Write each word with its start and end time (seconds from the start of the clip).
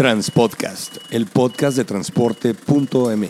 Transpodcast, 0.00 0.96
el 1.10 1.26
podcast 1.26 1.76
de 1.76 1.84
transporte.mx. 1.84 3.28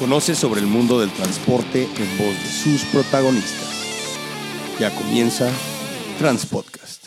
Conoce 0.00 0.34
sobre 0.34 0.60
el 0.60 0.66
mundo 0.66 0.98
del 0.98 1.12
transporte 1.12 1.84
en 1.84 2.18
voz 2.18 2.34
de 2.42 2.50
sus 2.50 2.82
protagonistas. 2.86 3.68
Ya 4.80 4.92
comienza 4.92 5.48
Transpodcast. 6.18 7.01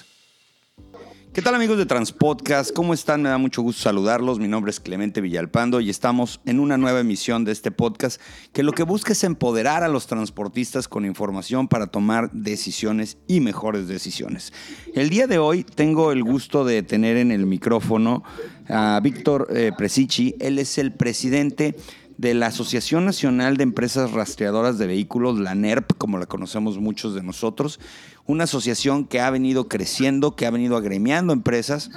¿Qué 1.36 1.42
tal 1.42 1.54
amigos 1.54 1.78
de 1.78 1.86
Transpodcast? 1.86 2.72
¿Cómo 2.72 2.94
están? 2.94 3.22
Me 3.22 3.28
da 3.28 3.38
mucho 3.38 3.62
gusto 3.62 3.82
saludarlos. 3.82 4.40
Mi 4.40 4.48
nombre 4.48 4.70
es 4.70 4.80
Clemente 4.80 5.20
Villalpando 5.20 5.82
y 5.82 5.90
estamos 5.90 6.40
en 6.46 6.62
una 6.62 6.78
nueva 6.78 7.02
emisión 7.02 7.44
de 7.44 7.52
este 7.52 7.72
podcast 7.72 8.22
que 8.54 8.64
lo 8.64 8.72
que 8.72 8.84
busca 8.84 9.12
es 9.12 9.22
empoderar 9.26 9.84
a 9.84 9.90
los 9.90 10.08
transportistas 10.08 10.88
con 10.88 11.04
información 11.04 11.68
para 11.68 11.88
tomar 11.88 12.32
decisiones 12.32 13.18
y 13.28 13.42
mejores 13.42 13.90
decisiones. 13.90 14.54
El 14.94 15.10
día 15.10 15.28
de 15.28 15.38
hoy 15.38 15.66
tengo 15.66 16.14
el 16.14 16.24
gusto 16.24 16.64
de 16.64 16.84
tener 16.84 17.18
en 17.18 17.34
el 17.34 17.46
micrófono 17.46 18.24
a 18.70 18.98
Víctor 19.04 19.50
eh, 19.50 19.74
Presichi. 19.78 20.36
Él 20.40 20.58
es 20.58 20.78
el 20.78 20.94
presidente 20.94 21.76
de 22.18 22.34
la 22.34 22.48
Asociación 22.48 23.06
Nacional 23.06 23.58
de 23.58 23.64
Empresas 23.64 24.12
Rastreadoras 24.12 24.78
de 24.78 24.88
Vehículos, 24.88 25.40
la 25.40 25.56
NERP, 25.56 25.94
como 25.98 26.18
la 26.18 26.26
conocemos 26.26 26.78
muchos 26.80 27.16
de 27.16 27.24
nosotros 27.24 27.80
una 28.28 28.46
asociación 28.46 29.06
que 29.06 29.20
ha 29.20 29.30
venido 29.30 29.68
creciendo, 29.68 30.36
que 30.36 30.46
ha 30.46 30.52
venido 30.52 30.78
agremiando 30.78 31.34
empresas. 31.34 31.92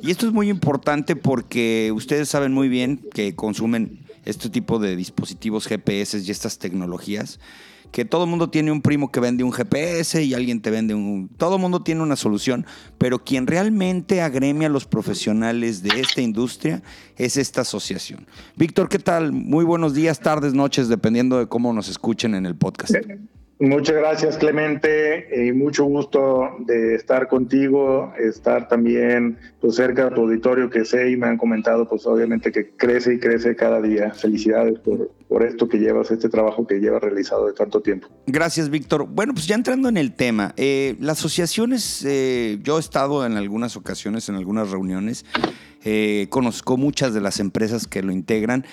Y 0.00 0.10
esto 0.10 0.26
es 0.26 0.32
muy 0.32 0.48
importante 0.48 1.16
porque 1.16 1.92
ustedes 1.94 2.28
saben 2.28 2.52
muy 2.52 2.68
bien 2.68 3.00
que 3.12 3.34
consumen 3.34 3.98
este 4.24 4.48
tipo 4.48 4.78
de 4.78 4.94
dispositivos 4.94 5.66
GPS 5.66 6.18
y 6.18 6.30
estas 6.30 6.58
tecnologías 6.58 7.40
que 7.92 8.06
todo 8.06 8.24
el 8.24 8.30
mundo 8.30 8.48
tiene 8.50 8.72
un 8.72 8.80
primo 8.80 9.12
que 9.12 9.20
vende 9.20 9.44
un 9.44 9.52
GPS 9.52 10.22
y 10.24 10.34
alguien 10.34 10.62
te 10.62 10.70
vende 10.70 10.94
un... 10.94 11.28
Todo 11.36 11.56
el 11.56 11.60
mundo 11.60 11.82
tiene 11.82 12.02
una 12.02 12.16
solución, 12.16 12.66
pero 12.98 13.22
quien 13.22 13.46
realmente 13.46 14.22
agremia 14.22 14.68
a 14.68 14.70
los 14.70 14.86
profesionales 14.86 15.82
de 15.82 16.00
esta 16.00 16.22
industria 16.22 16.82
es 17.16 17.36
esta 17.36 17.60
asociación. 17.60 18.26
Víctor, 18.56 18.88
¿qué 18.88 18.98
tal? 18.98 19.32
Muy 19.32 19.64
buenos 19.64 19.92
días, 19.92 20.20
tardes, 20.20 20.54
noches, 20.54 20.88
dependiendo 20.88 21.38
de 21.38 21.46
cómo 21.46 21.72
nos 21.74 21.88
escuchen 21.88 22.34
en 22.34 22.46
el 22.46 22.56
podcast. 22.56 22.94
Muchas 23.62 23.94
gracias, 23.94 24.38
Clemente, 24.38 25.46
y 25.46 25.52
mucho 25.52 25.84
gusto 25.84 26.56
de 26.66 26.96
estar 26.96 27.28
contigo, 27.28 28.12
estar 28.18 28.66
también 28.66 29.38
pues, 29.60 29.76
cerca 29.76 30.06
de 30.06 30.16
tu 30.16 30.22
auditorio 30.22 30.68
que 30.68 30.84
sé 30.84 31.12
y 31.12 31.16
me 31.16 31.28
han 31.28 31.38
comentado, 31.38 31.88
pues 31.88 32.04
obviamente 32.04 32.50
que 32.50 32.70
crece 32.70 33.14
y 33.14 33.18
crece 33.20 33.54
cada 33.54 33.80
día. 33.80 34.12
Felicidades 34.14 34.80
por, 34.80 35.12
por 35.28 35.44
esto 35.44 35.68
que 35.68 35.78
llevas, 35.78 36.10
este 36.10 36.28
trabajo 36.28 36.66
que 36.66 36.80
llevas 36.80 37.04
realizado 37.04 37.46
de 37.46 37.52
tanto 37.52 37.80
tiempo. 37.80 38.08
Gracias, 38.26 38.68
Víctor. 38.68 39.06
Bueno, 39.08 39.32
pues 39.32 39.46
ya 39.46 39.54
entrando 39.54 39.88
en 39.88 39.96
el 39.96 40.12
tema, 40.12 40.54
eh, 40.56 40.96
las 40.98 41.20
asociaciones, 41.20 42.04
eh, 42.04 42.58
yo 42.64 42.78
he 42.78 42.80
estado 42.80 43.24
en 43.24 43.36
algunas 43.36 43.76
ocasiones, 43.76 44.28
en 44.28 44.34
algunas 44.34 44.72
reuniones, 44.72 45.24
eh, 45.84 46.26
conozco 46.30 46.76
muchas 46.76 47.14
de 47.14 47.20
las 47.20 47.38
empresas 47.38 47.86
que 47.86 48.02
lo 48.02 48.10
integran 48.10 48.64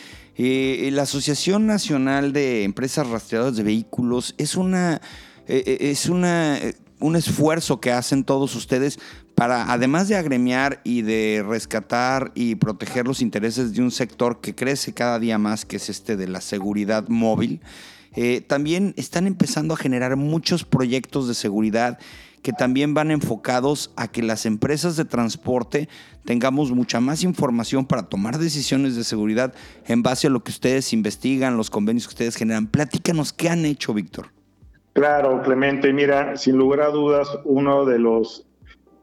eh, 0.41 0.89
la 0.93 1.01
Asociación 1.01 1.67
Nacional 1.67 2.31
de 2.31 2.63
Empresas 2.63 3.05
Rastreadoras 3.05 3.57
de 3.57 3.63
Vehículos 3.63 4.35
es 4.37 4.55
una 4.55 5.01
eh, 5.49 5.63
eh, 5.65 5.77
es 5.91 6.05
una, 6.05 6.57
un 7.01 7.17
esfuerzo 7.17 7.81
que 7.81 7.91
hacen 7.91 8.23
todos 8.23 8.55
ustedes 8.55 8.99
para, 9.35 9.69
además 9.69 10.07
de 10.07 10.15
agremiar 10.15 10.79
y 10.85 11.01
de 11.01 11.43
rescatar 11.45 12.31
y 12.35 12.55
proteger 12.55 13.05
los 13.05 13.21
intereses 13.21 13.73
de 13.73 13.81
un 13.81 13.91
sector 13.91 14.39
que 14.39 14.55
crece 14.55 14.93
cada 14.93 15.19
día 15.19 15.37
más, 15.37 15.65
que 15.65 15.75
es 15.75 15.89
este 15.89 16.15
de 16.15 16.29
la 16.29 16.39
seguridad 16.39 17.09
móvil, 17.09 17.59
también 18.47 18.93
están 18.97 19.27
empezando 19.27 19.73
a 19.73 19.77
generar 19.77 20.15
muchos 20.15 20.63
proyectos 20.63 21.27
de 21.27 21.33
seguridad 21.33 21.99
que 22.41 22.53
también 22.53 22.93
van 22.93 23.11
enfocados 23.11 23.91
a 23.95 24.07
que 24.07 24.23
las 24.23 24.45
empresas 24.45 24.95
de 24.95 25.05
transporte 25.05 25.89
tengamos 26.25 26.71
mucha 26.71 26.99
más 26.99 27.23
información 27.23 27.85
para 27.85 28.03
tomar 28.03 28.37
decisiones 28.37 28.95
de 28.95 29.03
seguridad 29.03 29.53
en 29.85 30.03
base 30.03 30.27
a 30.27 30.29
lo 30.29 30.43
que 30.43 30.51
ustedes 30.51 30.94
investigan, 30.94 31.57
los 31.57 31.69
convenios 31.69 32.07
que 32.07 32.13
ustedes 32.13 32.35
generan. 32.35 32.67
Platícanos 32.67 33.33
qué 33.33 33.49
han 33.49 33.66
hecho, 33.66 33.94
Víctor. 33.94 34.28
Claro, 34.94 35.41
Clemente, 35.44 35.94
mira, 35.94 36.35
sin 36.35 36.57
lugar 36.57 36.81
a 36.81 36.89
dudas, 36.89 37.28
uno 37.45 37.85
de 37.85 37.99
los 37.99 38.45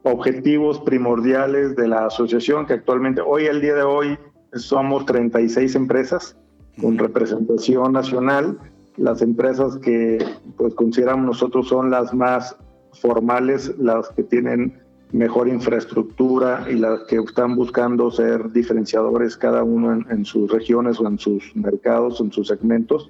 objetivos 0.03 0.79
primordiales 0.79 1.75
de 1.75 1.87
la 1.87 2.05
asociación, 2.05 2.65
que 2.65 2.73
actualmente, 2.73 3.21
hoy, 3.21 3.45
el 3.45 3.61
día 3.61 3.75
de 3.75 3.83
hoy, 3.83 4.17
somos 4.53 5.05
36 5.05 5.75
empresas 5.75 6.37
con 6.81 6.97
representación 6.97 7.93
nacional. 7.93 8.57
Las 8.97 9.21
empresas 9.21 9.77
que 9.77 10.23
pues 10.57 10.73
consideramos 10.75 11.25
nosotros 11.25 11.67
son 11.67 11.91
las 11.91 12.13
más 12.13 12.55
formales, 12.99 13.73
las 13.77 14.09
que 14.09 14.23
tienen 14.23 14.79
mejor 15.11 15.47
infraestructura 15.47 16.65
y 16.69 16.75
las 16.75 17.01
que 17.03 17.17
están 17.17 17.55
buscando 17.55 18.11
ser 18.11 18.51
diferenciadores 18.51 19.37
cada 19.37 19.63
uno 19.63 20.03
en, 20.09 20.25
sus 20.25 20.51
regiones 20.51 20.99
o 20.99 21.07
en 21.07 21.17
sus 21.17 21.55
mercados, 21.55 22.19
en 22.19 22.31
sus 22.31 22.47
segmentos. 22.47 23.09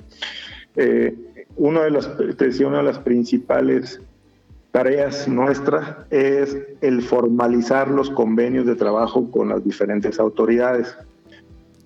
Eh, 0.75 1.15
una, 1.55 1.83
de 1.83 1.91
las, 1.91 2.07
una 2.59 2.77
de 2.77 2.83
las 2.83 2.99
principales 2.99 3.99
tareas 4.71 5.27
nuestras 5.27 6.05
es 6.11 6.55
el 6.81 7.01
formalizar 7.01 7.89
los 7.89 8.11
convenios 8.11 8.67
de 8.67 8.75
trabajo 8.75 9.31
con 9.31 9.49
las 9.49 9.63
diferentes 9.63 10.19
autoridades, 10.19 10.95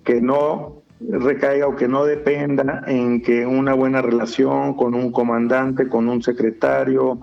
que 0.04 0.20
no 0.20 0.82
recaiga 1.08 1.66
o 1.66 1.76
que 1.76 1.88
no 1.88 2.04
dependa 2.04 2.82
en 2.86 3.22
que 3.22 3.46
una 3.46 3.74
buena 3.74 4.02
relación 4.02 4.74
con 4.74 4.94
un 4.94 5.10
comandante, 5.10 5.88
con 5.88 6.08
un 6.08 6.22
secretario, 6.22 7.18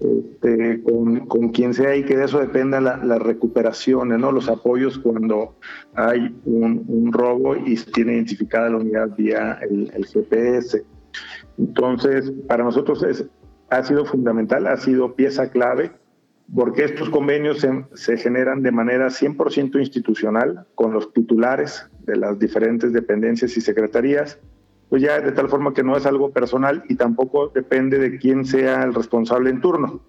este, 0.00 0.82
con, 0.82 1.50
quien 1.50 1.74
sea 1.74 1.94
y 1.94 2.04
que 2.04 2.16
de 2.16 2.24
eso 2.24 2.40
dependa 2.40 2.80
las 2.80 3.04
la 3.04 3.18
recuperaciones, 3.18 4.18
¿no? 4.18 4.32
los 4.32 4.48
apoyos 4.48 4.98
cuando 4.98 5.56
hay 5.94 6.34
un, 6.46 7.12
robo 7.12 7.54
y 7.54 7.76
se 7.76 7.90
tiene 7.90 8.14
identificada 8.14 8.70
la 8.70 8.78
unidad 8.78 9.14
vía 9.14 9.58
el, 9.60 10.06
GPS. 10.06 10.82
Entonces, 11.58 12.32
para 12.48 12.64
nosotros 12.64 13.02
es, 13.02 13.26
ha 13.68 13.82
sido 13.82 14.06
fundamental, 14.06 14.66
ha 14.68 14.78
sido 14.78 15.14
pieza 15.14 15.50
clave, 15.50 15.92
porque 16.54 16.84
estos 16.84 17.10
convenios 17.10 17.60
se, 17.60 17.84
se 17.92 18.16
generan 18.16 18.62
de 18.62 18.72
manera 18.72 19.08
100% 19.08 19.78
institucional 19.78 20.66
con 20.74 20.94
los 20.94 21.12
titulares 21.12 21.86
de 22.06 22.16
las 22.16 22.38
diferentes 22.38 22.92
dependencias 22.92 23.54
y 23.56 23.60
secretarías 23.60 24.40
pues 24.90 25.02
ya 25.02 25.20
de 25.20 25.32
tal 25.32 25.48
forma 25.48 25.72
que 25.72 25.84
no 25.84 25.96
es 25.96 26.04
algo 26.04 26.32
personal 26.32 26.84
y 26.88 26.96
tampoco 26.96 27.48
depende 27.54 27.98
de 27.98 28.18
quién 28.18 28.44
sea 28.44 28.82
el 28.82 28.92
responsable 28.92 29.48
en 29.48 29.60
turno, 29.60 30.00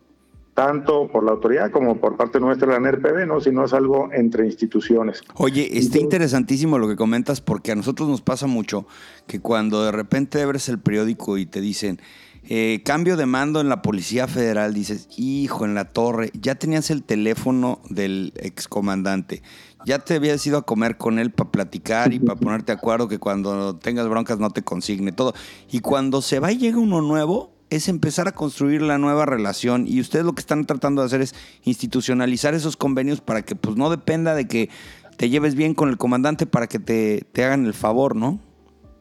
tanto 0.55 1.07
por 1.07 1.23
la 1.23 1.31
autoridad 1.31 1.69
como 1.69 2.01
por 2.01 2.17
parte 2.17 2.39
nuestra, 2.39 2.67
la 2.67 2.79
NRPB, 2.79 3.27
¿no? 3.27 3.39
sino 3.39 3.63
es 3.63 3.73
algo 3.73 4.09
entre 4.11 4.47
instituciones. 4.47 5.21
Oye, 5.35 5.77
está 5.77 5.99
interesantísimo 5.99 6.79
lo 6.79 6.87
que 6.87 6.95
comentas 6.95 7.41
porque 7.41 7.71
a 7.71 7.75
nosotros 7.75 8.09
nos 8.09 8.21
pasa 8.21 8.47
mucho 8.47 8.87
que 9.27 9.39
cuando 9.39 9.85
de 9.85 9.91
repente 9.91 10.41
abres 10.41 10.67
el 10.67 10.79
periódico 10.79 11.37
y 11.37 11.45
te 11.45 11.61
dicen, 11.61 12.01
eh, 12.43 12.81
cambio 12.83 13.17
de 13.17 13.25
mando 13.25 13.61
en 13.61 13.69
la 13.69 13.81
Policía 13.81 14.27
Federal, 14.27 14.73
dices, 14.73 15.07
hijo, 15.15 15.63
en 15.65 15.75
la 15.75 15.85
torre, 15.85 16.31
ya 16.33 16.55
tenías 16.55 16.89
el 16.89 17.03
teléfono 17.03 17.81
del 17.89 18.33
excomandante, 18.35 19.43
ya 19.85 19.99
te 19.99 20.15
habías 20.15 20.45
ido 20.47 20.57
a 20.57 20.65
comer 20.65 20.97
con 20.97 21.19
él 21.19 21.31
para 21.31 21.51
platicar 21.51 22.13
y 22.13 22.19
para 22.19 22.39
ponerte 22.39 22.71
de 22.71 22.77
acuerdo 22.77 23.07
que 23.07 23.19
cuando 23.19 23.75
tengas 23.75 24.07
broncas 24.07 24.39
no 24.39 24.49
te 24.49 24.63
consigne 24.63 25.11
todo. 25.11 25.33
Y 25.71 25.79
cuando 25.79 26.21
se 26.21 26.39
va 26.39 26.51
y 26.51 26.57
llega 26.57 26.77
uno 26.77 27.01
nuevo, 27.01 27.51
es 27.69 27.87
empezar 27.87 28.27
a 28.27 28.33
construir 28.33 28.81
la 28.81 28.97
nueva 28.97 29.25
relación 29.25 29.87
y 29.87 30.01
ustedes 30.01 30.25
lo 30.25 30.33
que 30.33 30.41
están 30.41 30.65
tratando 30.65 31.01
de 31.01 31.05
hacer 31.05 31.21
es 31.21 31.33
institucionalizar 31.63 32.53
esos 32.53 32.75
convenios 32.75 33.21
para 33.21 33.43
que 33.43 33.55
pues 33.55 33.77
no 33.77 33.89
dependa 33.89 34.35
de 34.35 34.45
que 34.45 34.69
te 35.15 35.29
lleves 35.29 35.55
bien 35.55 35.73
con 35.73 35.89
el 35.89 35.97
comandante 35.97 36.45
para 36.45 36.67
que 36.67 36.79
te, 36.79 37.25
te 37.31 37.45
hagan 37.45 37.65
el 37.65 37.73
favor, 37.73 38.15
¿no? 38.15 38.39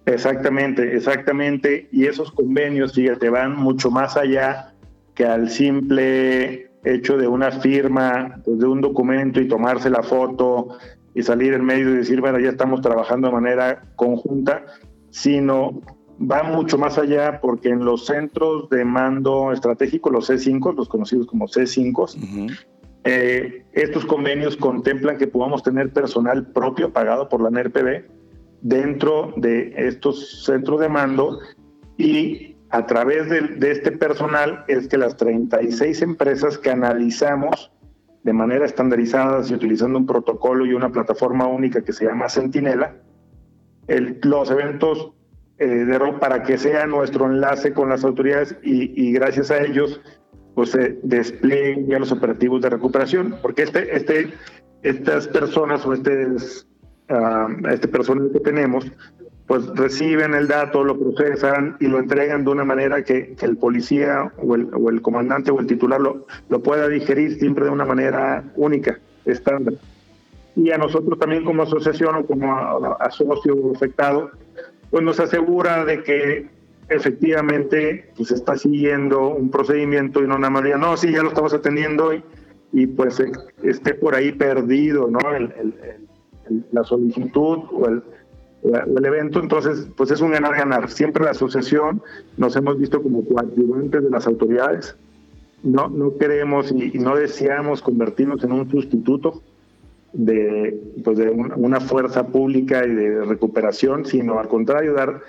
Exactamente, 0.06 0.96
exactamente. 0.96 1.88
Y 1.92 2.06
esos 2.06 2.32
convenios, 2.32 2.94
fíjate, 2.94 3.28
van 3.28 3.56
mucho 3.56 3.90
más 3.90 4.16
allá 4.16 4.74
que 5.14 5.24
al 5.24 5.50
simple 5.50 6.70
hecho 6.84 7.18
de 7.18 7.28
una 7.28 7.50
firma, 7.50 8.40
pues, 8.44 8.58
de 8.58 8.66
un 8.66 8.80
documento 8.80 9.40
y 9.40 9.48
tomarse 9.48 9.90
la 9.90 10.02
foto 10.02 10.78
y 11.14 11.22
salir 11.22 11.52
en 11.52 11.64
medio 11.64 11.90
y 11.90 11.98
decir, 11.98 12.20
bueno, 12.20 12.38
ya 12.38 12.50
estamos 12.50 12.80
trabajando 12.80 13.28
de 13.28 13.34
manera 13.34 13.82
conjunta, 13.96 14.64
sino 15.10 15.80
va 16.20 16.42
mucho 16.42 16.78
más 16.78 16.98
allá 16.98 17.40
porque 17.40 17.68
en 17.68 17.84
los 17.84 18.06
centros 18.06 18.68
de 18.70 18.84
mando 18.84 19.52
estratégico, 19.52 20.10
los 20.10 20.30
C5, 20.30 20.74
los 20.74 20.88
conocidos 20.88 21.26
como 21.26 21.46
C5, 21.46 22.56
eh, 23.04 23.64
estos 23.72 24.04
convenios 24.04 24.56
contemplan 24.56 25.18
que 25.18 25.26
podamos 25.26 25.62
tener 25.62 25.92
personal 25.92 26.46
propio 26.52 26.92
pagado 26.92 27.28
por 27.28 27.40
la 27.40 27.50
NERPB 27.50 28.19
dentro 28.62 29.32
de 29.36 29.72
estos 29.76 30.44
centros 30.44 30.80
de 30.80 30.88
mando 30.88 31.40
y 31.96 32.56
a 32.70 32.86
través 32.86 33.28
de, 33.28 33.70
este 33.70 33.92
personal 33.92 34.64
es 34.68 34.86
que 34.88 34.96
las 34.96 35.16
36 35.16 36.02
empresas 36.02 36.56
que 36.56 36.70
analizamos 36.70 37.72
de 38.22 38.32
manera 38.32 38.64
estandarizada 38.64 39.42
y 39.48 39.54
utilizando 39.54 39.98
un 39.98 40.06
protocolo 40.06 40.64
y 40.66 40.74
una 40.74 40.90
plataforma 40.90 41.46
única 41.46 41.82
que 41.82 41.92
se 41.92 42.04
llama 42.04 42.28
Sentinela, 42.28 42.96
los 44.22 44.50
eventos 44.50 45.12
eh, 45.58 45.66
de 45.66 45.98
para 46.20 46.42
que 46.42 46.58
sea 46.58 46.86
nuestro 46.86 47.26
enlace 47.26 47.72
con 47.72 47.88
las 47.88 48.04
autoridades 48.04 48.56
y, 48.62 49.08
y 49.08 49.12
gracias 49.12 49.50
a 49.50 49.62
ellos 49.62 50.00
pues 50.54 50.70
se 50.70 50.98
desplieguen 51.02 51.88
ya 51.88 51.98
los 51.98 52.12
operativos 52.12 52.60
de 52.62 52.70
recuperación, 52.70 53.36
porque 53.42 53.62
este, 53.62 53.96
este, 53.96 54.32
estas 54.82 55.28
personas 55.28 55.84
o 55.86 55.92
este, 55.92 56.26
uh, 57.10 57.68
este 57.68 57.88
personal 57.88 58.30
que 58.32 58.40
tenemos, 58.40 58.90
pues 59.46 59.66
reciben 59.74 60.34
el 60.34 60.46
dato, 60.46 60.84
lo 60.84 60.98
procesan 60.98 61.76
y 61.80 61.88
lo 61.88 61.98
entregan 61.98 62.44
de 62.44 62.50
una 62.50 62.64
manera 62.64 63.02
que, 63.02 63.34
el 63.40 63.56
policía 63.56 64.32
o 64.38 64.54
el, 64.54 64.68
o 64.72 64.90
el, 64.90 65.02
comandante 65.02 65.50
o 65.50 65.58
el 65.58 65.66
titular 65.66 66.00
lo, 66.00 66.26
lo 66.48 66.62
pueda 66.62 66.88
digerir 66.88 67.38
siempre 67.38 67.64
de 67.64 67.70
una 67.70 67.84
manera 67.84 68.44
única, 68.54 69.00
estándar. 69.24 69.74
Y 70.54 70.70
a 70.70 70.78
nosotros 70.78 71.18
también 71.18 71.44
como 71.44 71.64
asociación 71.64 72.14
o 72.16 72.26
como 72.26 72.52
a 72.52 73.10
socio 73.10 73.72
afectado, 73.74 74.30
pues 74.90 75.02
nos 75.02 75.18
asegura 75.20 75.84
de 75.84 76.02
que 76.02 76.48
efectivamente 76.90 78.10
pues 78.16 78.32
está 78.32 78.56
siguiendo 78.56 79.28
un 79.28 79.50
procedimiento 79.50 80.22
y 80.22 80.26
no 80.26 80.38
nada 80.38 80.50
más 80.50 80.64
diga, 80.64 80.76
no, 80.76 80.96
sí, 80.96 81.12
ya 81.12 81.22
lo 81.22 81.28
estamos 81.28 81.54
atendiendo 81.54 82.12
y, 82.12 82.22
y 82.72 82.86
pues 82.86 83.20
eh, 83.20 83.30
esté 83.62 83.94
por 83.94 84.14
ahí 84.14 84.32
perdido, 84.32 85.08
¿no? 85.08 85.20
El, 85.34 85.52
la 86.72 86.84
solicitud 86.84 87.58
o 87.72 87.86
el, 87.88 88.02
el 88.96 89.04
evento, 89.04 89.40
entonces 89.40 89.88
pues 89.96 90.10
es 90.10 90.20
un 90.20 90.32
ganar-ganar. 90.32 90.90
Siempre 90.90 91.24
la 91.24 91.30
asociación 91.30 92.02
nos 92.36 92.56
hemos 92.56 92.78
visto 92.78 93.02
como 93.02 93.24
coadyuvantes 93.24 94.02
de 94.02 94.10
las 94.10 94.26
autoridades, 94.26 94.96
no, 95.62 95.88
no 95.88 96.16
queremos 96.16 96.72
y, 96.72 96.98
no 96.98 97.16
deseamos 97.16 97.82
convertirnos 97.82 98.42
en 98.44 98.52
un 98.52 98.70
sustituto 98.70 99.42
de, 100.12 100.80
pues 101.04 101.18
de 101.18 101.30
una 101.30 101.80
fuerza 101.80 102.26
pública 102.26 102.84
y 102.84 102.94
de 102.94 103.24
recuperación, 103.24 104.04
sino 104.04 104.38
al 104.38 104.48
contrario, 104.48 104.94
dar 104.94 105.20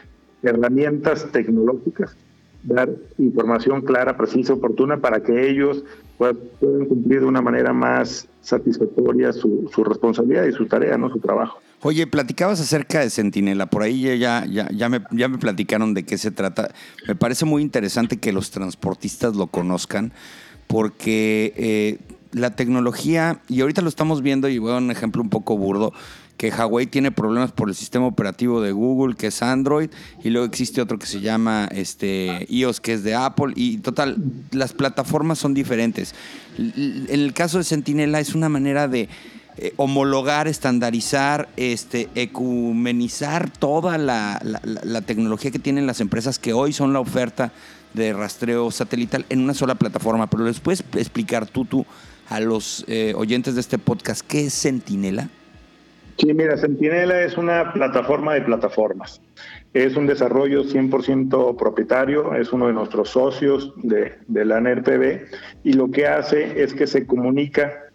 herramientas 0.41 1.31
tecnológicas, 1.31 2.15
dar 2.63 2.89
información 3.17 3.81
clara, 3.81 4.17
precisa, 4.17 4.53
oportuna 4.53 4.97
para 4.97 5.23
que 5.23 5.49
ellos 5.49 5.83
puedan 6.17 6.85
cumplir 6.85 7.21
de 7.21 7.25
una 7.25 7.41
manera 7.41 7.73
más 7.73 8.27
satisfactoria 8.41 9.33
su, 9.33 9.69
su 9.73 9.83
responsabilidad 9.83 10.45
y 10.45 10.51
su 10.51 10.67
tarea, 10.67 10.97
no 10.97 11.09
su 11.09 11.19
trabajo. 11.19 11.59
Oye, 11.83 12.05
platicabas 12.05 12.61
acerca 12.61 12.99
de 12.99 13.09
Centinela, 13.09 13.65
por 13.65 13.81
ahí 13.81 14.01
ya, 14.19 14.45
ya, 14.45 14.69
ya, 14.69 14.89
me, 14.89 15.01
ya 15.11 15.27
me 15.27 15.39
platicaron 15.39 15.95
de 15.95 16.03
qué 16.03 16.19
se 16.19 16.29
trata. 16.29 16.71
Me 17.07 17.15
parece 17.15 17.45
muy 17.45 17.63
interesante 17.63 18.17
que 18.17 18.31
los 18.31 18.51
transportistas 18.51 19.35
lo 19.35 19.47
conozcan, 19.47 20.11
porque 20.67 21.53
eh, 21.57 21.97
la 22.33 22.55
tecnología, 22.55 23.41
y 23.47 23.61
ahorita 23.61 23.81
lo 23.81 23.89
estamos 23.89 24.21
viendo, 24.21 24.47
y 24.47 24.59
voy 24.59 24.73
a 24.73 24.77
un 24.77 24.91
ejemplo 24.91 25.23
un 25.23 25.29
poco 25.29 25.57
burdo, 25.57 25.91
que 26.37 26.49
Huawei 26.49 26.87
tiene 26.87 27.11
problemas 27.11 27.51
por 27.51 27.69
el 27.69 27.75
sistema 27.75 28.07
operativo 28.07 28.61
de 28.61 28.71
Google, 28.71 29.15
que 29.15 29.27
es 29.27 29.41
Android, 29.41 29.89
y 30.23 30.29
luego 30.29 30.47
existe 30.47 30.81
otro 30.81 30.97
que 30.97 31.05
se 31.05 31.21
llama 31.21 31.69
este, 31.71 32.47
iOS, 32.49 32.79
que 32.79 32.93
es 32.93 33.03
de 33.03 33.13
Apple, 33.13 33.53
y 33.55 33.77
total, 33.77 34.17
las 34.51 34.73
plataformas 34.73 35.37
son 35.37 35.53
diferentes. 35.53 36.15
En 36.57 37.07
el 37.09 37.33
caso 37.33 37.59
de 37.59 37.63
Sentinela 37.63 38.19
es 38.19 38.33
una 38.33 38.49
manera 38.49 38.87
de 38.87 39.07
eh, 39.57 39.73
homologar, 39.75 40.47
estandarizar, 40.47 41.49
este, 41.57 42.09
ecumenizar 42.15 43.51
toda 43.51 43.97
la, 43.97 44.41
tecnología 45.05 45.51
que 45.51 45.59
tienen 45.59 45.85
las 45.85 45.99
empresas 45.99 46.39
que 46.39 46.53
hoy 46.53 46.71
son 46.71 46.93
la 46.93 47.01
oferta 47.01 47.51
de 47.93 48.13
rastreo 48.13 48.71
satelital 48.71 49.25
en 49.29 49.41
una 49.41 49.53
sola 49.53 49.75
plataforma. 49.75 50.27
Pero 50.27 50.45
les 50.45 50.61
puedes 50.61 50.83
explicar 50.95 51.47
tú, 51.47 51.65
tú 51.65 51.85
a 52.29 52.39
los 52.39 52.85
eh, 52.87 53.13
oyentes 53.17 53.55
de 53.55 53.61
este 53.61 53.77
podcast 53.77 54.21
qué 54.25 54.45
es 54.45 54.53
Sentinela. 54.53 55.29
Sí, 56.17 56.33
mira, 56.33 56.57
Sentinela 56.57 57.21
es 57.21 57.37
una 57.37 57.73
plataforma 57.73 58.33
de 58.33 58.41
plataformas. 58.41 59.21
Es 59.73 59.95
un 59.95 60.05
desarrollo 60.05 60.63
100% 60.63 61.55
propietario, 61.57 62.35
es 62.35 62.51
uno 62.51 62.67
de 62.67 62.73
nuestros 62.73 63.09
socios 63.09 63.73
de, 63.77 64.13
de 64.27 64.45
la 64.45 64.59
NRPB 64.59 65.27
y 65.63 65.73
lo 65.73 65.89
que 65.89 66.07
hace 66.07 66.61
es 66.61 66.73
que 66.73 66.87
se 66.87 67.05
comunica 67.05 67.85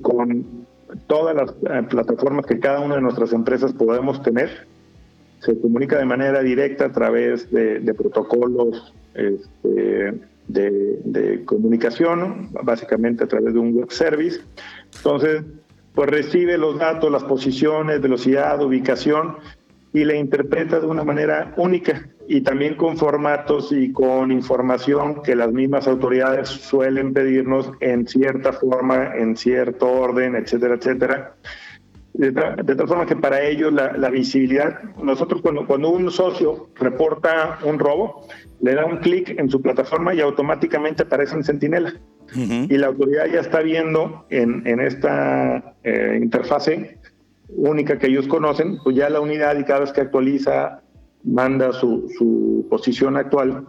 con 0.00 0.66
todas 1.06 1.34
las 1.34 1.50
eh, 1.50 1.82
plataformas 1.88 2.46
que 2.46 2.58
cada 2.58 2.80
una 2.80 2.96
de 2.96 3.02
nuestras 3.02 3.32
empresas 3.32 3.72
podemos 3.72 4.22
tener. 4.22 4.66
Se 5.40 5.58
comunica 5.60 5.98
de 5.98 6.04
manera 6.04 6.40
directa 6.42 6.86
a 6.86 6.92
través 6.92 7.50
de, 7.50 7.94
protocolos 7.94 8.94
este, 9.14 10.14
de, 10.46 11.00
de 11.04 11.44
comunicación, 11.44 12.50
básicamente 12.62 13.24
a 13.24 13.26
través 13.26 13.52
de 13.52 13.58
un 13.58 13.74
web 13.74 13.90
service. 13.90 14.40
Entonces, 14.96 15.42
pues 15.94 16.08
recibe 16.08 16.56
los 16.58 16.78
datos, 16.78 17.10
las 17.10 17.24
posiciones, 17.24 18.00
velocidad, 18.00 18.62
ubicación 18.62 19.36
y 19.92 20.04
le 20.04 20.16
interpreta 20.16 20.80
de 20.80 20.86
una 20.86 21.04
manera 21.04 21.52
única 21.56 22.08
y 22.26 22.40
también 22.40 22.76
con 22.76 22.96
formatos 22.96 23.72
y 23.72 23.92
con 23.92 24.32
información 24.32 25.22
que 25.22 25.36
las 25.36 25.52
mismas 25.52 25.86
autoridades 25.86 26.48
suelen 26.48 27.12
pedirnos 27.12 27.72
en 27.80 28.06
cierta 28.06 28.52
forma, 28.52 29.16
en 29.16 29.36
cierto 29.36 29.90
orden, 29.90 30.36
etcétera, 30.36 30.76
etcétera. 30.76 31.34
De, 32.14 32.30
tal 32.30 32.88
forma 32.88 33.06
que 33.06 33.16
para 33.16 33.42
ellos 33.42 33.72
la, 33.72 34.10
visibilidad, 34.10 34.82
nosotros 35.02 35.40
cuando, 35.40 35.66
cuando 35.66 35.88
un 35.88 36.10
socio 36.10 36.68
reporta 36.74 37.58
un 37.64 37.78
robo, 37.78 38.26
le 38.60 38.74
da 38.74 38.84
un 38.84 38.98
clic 38.98 39.34
en 39.38 39.50
su 39.50 39.62
plataforma 39.62 40.14
y 40.14 40.20
automáticamente 40.20 41.04
aparece 41.04 41.36
en 41.36 41.44
Centinela 41.44 41.94
y 42.34 42.76
la 42.76 42.88
autoridad 42.88 43.26
ya 43.26 43.40
está 43.40 43.60
viendo 43.60 44.26
en, 44.30 44.66
en 44.66 44.80
esta 44.80 45.74
eh, 45.84 46.18
interfase 46.20 46.98
única 47.48 47.98
que 47.98 48.06
ellos 48.06 48.26
conocen, 48.28 48.78
pues 48.82 48.96
ya 48.96 49.10
la 49.10 49.20
unidad 49.20 49.58
y 49.58 49.64
cada 49.64 49.80
vez 49.80 49.92
que 49.92 50.00
actualiza 50.00 50.82
manda 51.24 51.72
su, 51.72 52.10
su 52.16 52.66
posición 52.68 53.16
actual. 53.16 53.66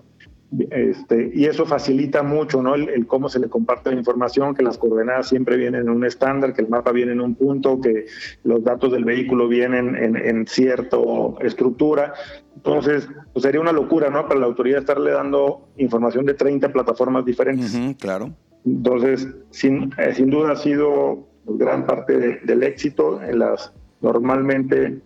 Este, 0.70 1.32
y 1.34 1.46
eso 1.46 1.66
facilita 1.66 2.22
mucho 2.22 2.62
¿no? 2.62 2.76
El, 2.76 3.08
cómo 3.08 3.28
se 3.28 3.40
le 3.40 3.50
comparte 3.50 3.90
la 3.90 3.98
información, 3.98 4.54
que 4.54 4.62
las 4.62 4.78
coordenadas 4.78 5.28
siempre 5.28 5.58
vienen 5.58 5.82
en 5.82 5.90
un 5.90 6.06
estándar, 6.06 6.54
que 6.54 6.62
el 6.62 6.70
mapa 6.70 6.92
viene 6.92 7.12
en 7.14 7.22
un 7.22 7.34
punto, 7.34 7.82
que 7.82 8.06
los 8.44 8.64
datos 8.64 8.92
del 8.92 9.04
vehículo 9.04 9.48
vienen 9.48 9.96
en, 9.96 10.16
en 10.16 10.46
cierta 10.46 10.98
estructura. 11.42 12.14
Entonces, 12.56 13.10
pues 13.34 13.42
sería 13.42 13.62
una 13.62 13.72
locura 13.72 14.12
¿no? 14.12 14.28
para 14.28 14.40
la 14.40 14.46
autoridad 14.46 14.82
estarle 14.82 15.12
dando 15.12 15.70
información 15.78 16.26
de 16.26 16.36
30 16.36 16.72
plataformas 16.72 17.26
diferentes. 17.26 17.76
claro. 18.00 18.32
Entonces, 18.66 19.28
sin, 19.52 19.94
eh, 19.98 20.14
sin 20.14 20.30
duda 20.30 20.54
ha 20.54 20.56
sido 20.56 21.28
gran 21.46 21.86
parte 21.86 22.40
del 22.44 22.64
éxito. 22.64 23.22
En 23.22 23.40
las, 23.40 23.72
normalmente, 24.02 25.00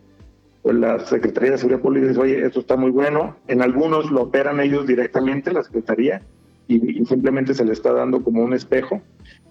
pues 0.61 0.75
la 0.75 0.99
Secretaría 1.05 1.51
de 1.51 1.57
Seguridad 1.57 1.81
Pública 1.81 2.07
dice, 2.07 2.19
oye, 2.19 2.45
esto 2.45 2.59
está 2.59 2.75
muy 2.75 2.91
bueno. 2.91 3.35
En 3.47 3.61
algunos 3.61 4.11
lo 4.11 4.23
operan 4.23 4.59
ellos 4.59 4.85
directamente, 4.85 5.51
la 5.51 5.63
Secretaría, 5.63 6.21
y, 6.67 7.05
simplemente 7.05 7.53
se 7.53 7.65
le 7.65 7.73
está 7.73 7.93
dando 7.93 8.23
como 8.23 8.43
un 8.43 8.53
espejo. 8.53 9.01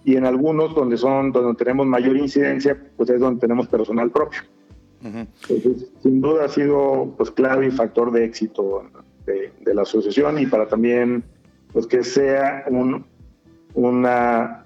Y 0.05 0.15
en 0.15 0.25
algunos, 0.25 0.73
donde 0.73 0.97
son 0.97 1.31
donde 1.31 1.57
tenemos 1.57 1.85
mayor 1.85 2.15
incidencia, 2.15 2.77
pues 2.95 3.09
es 3.09 3.19
donde 3.19 3.41
tenemos 3.41 3.67
personal 3.67 4.09
propio. 4.11 4.41
Entonces, 5.03 5.91
sin 6.01 6.21
duda 6.21 6.45
ha 6.45 6.49
sido 6.49 7.13
pues 7.17 7.29
clave 7.31 7.67
y 7.67 7.71
factor 7.71 8.11
de 8.11 8.25
éxito 8.25 8.83
de, 9.25 9.51
de 9.61 9.75
la 9.75 9.83
asociación 9.83 10.39
y 10.39 10.47
para 10.47 10.67
también 10.67 11.23
pues 11.71 11.85
que 11.85 12.03
sea 12.03 12.65
un, 12.67 13.05
una, 13.77 14.63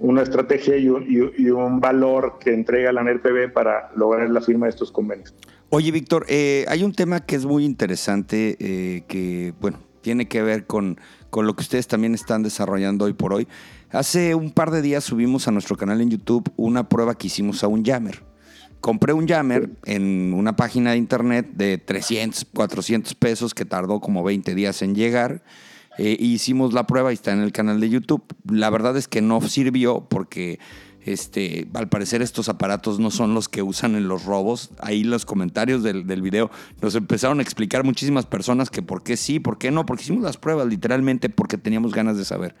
una 0.00 0.22
estrategia 0.22 0.76
y 0.76 0.88
un, 0.88 1.80
valor 1.80 2.38
que 2.38 2.52
entrega 2.52 2.92
la 2.92 3.02
NRPB 3.02 3.52
para 3.52 3.90
lograr 3.96 4.28
la 4.28 4.42
firma 4.42 4.66
de 4.66 4.70
estos 4.70 4.92
convenios. 4.92 5.34
Oye, 5.70 5.90
Víctor, 5.90 6.26
eh, 6.28 6.66
hay 6.68 6.82
un 6.82 6.92
tema 6.92 7.20
que 7.20 7.36
es 7.36 7.46
muy 7.46 7.64
interesante, 7.64 8.56
eh, 8.60 9.02
que, 9.08 9.54
bueno, 9.60 9.78
tiene 10.02 10.28
que 10.28 10.42
ver 10.42 10.66
con, 10.66 11.00
con 11.30 11.46
lo 11.46 11.56
que 11.56 11.62
ustedes 11.62 11.88
también 11.88 12.14
están 12.14 12.42
desarrollando 12.42 13.06
hoy 13.06 13.14
por 13.14 13.32
hoy. 13.32 13.48
Hace 13.90 14.34
un 14.34 14.50
par 14.50 14.70
de 14.70 14.82
días 14.82 15.04
subimos 15.04 15.48
a 15.48 15.50
nuestro 15.50 15.76
canal 15.76 16.02
en 16.02 16.10
YouTube 16.10 16.52
una 16.56 16.90
prueba 16.90 17.14
que 17.14 17.28
hicimos 17.28 17.64
a 17.64 17.68
un 17.68 17.82
jammer. 17.82 18.22
Compré 18.82 19.14
un 19.14 19.26
jammer 19.26 19.70
en 19.86 20.34
una 20.34 20.54
página 20.54 20.90
de 20.90 20.98
internet 20.98 21.48
de 21.54 21.78
300, 21.78 22.46
400 22.54 23.14
pesos 23.14 23.54
que 23.54 23.64
tardó 23.64 24.00
como 24.00 24.22
20 24.22 24.54
días 24.54 24.82
en 24.82 24.94
llegar 24.94 25.42
eh, 25.98 26.16
hicimos 26.18 26.72
la 26.72 26.86
prueba 26.86 27.10
y 27.10 27.14
está 27.14 27.32
en 27.32 27.40
el 27.40 27.52
canal 27.52 27.80
de 27.80 27.90
YouTube. 27.90 28.22
La 28.48 28.70
verdad 28.70 28.96
es 28.96 29.08
que 29.08 29.20
no 29.20 29.40
sirvió 29.40 30.06
porque 30.08 30.58
este, 31.12 31.68
al 31.74 31.88
parecer 31.88 32.20
estos 32.20 32.48
aparatos 32.48 33.00
no 33.00 33.10
son 33.10 33.32
los 33.32 33.48
que 33.48 33.62
usan 33.62 33.94
en 33.94 34.08
los 34.08 34.24
robos. 34.24 34.70
Ahí 34.78 35.04
los 35.04 35.24
comentarios 35.24 35.82
del, 35.82 36.04
video 36.22 36.50
nos 36.82 36.94
empezaron 36.94 37.38
a 37.38 37.42
explicar 37.42 37.84
muchísimas 37.84 38.26
personas 38.26 38.70
que 38.70 38.82
por 38.82 39.02
qué 39.02 39.16
sí, 39.16 39.40
por 39.40 39.56
qué 39.56 39.70
no, 39.70 39.86
porque 39.86 40.02
hicimos 40.02 40.22
las 40.22 40.36
pruebas 40.36 40.66
literalmente 40.66 41.30
porque 41.30 41.56
teníamos 41.56 41.94
ganas 41.94 42.18
de 42.18 42.24
saber. 42.24 42.54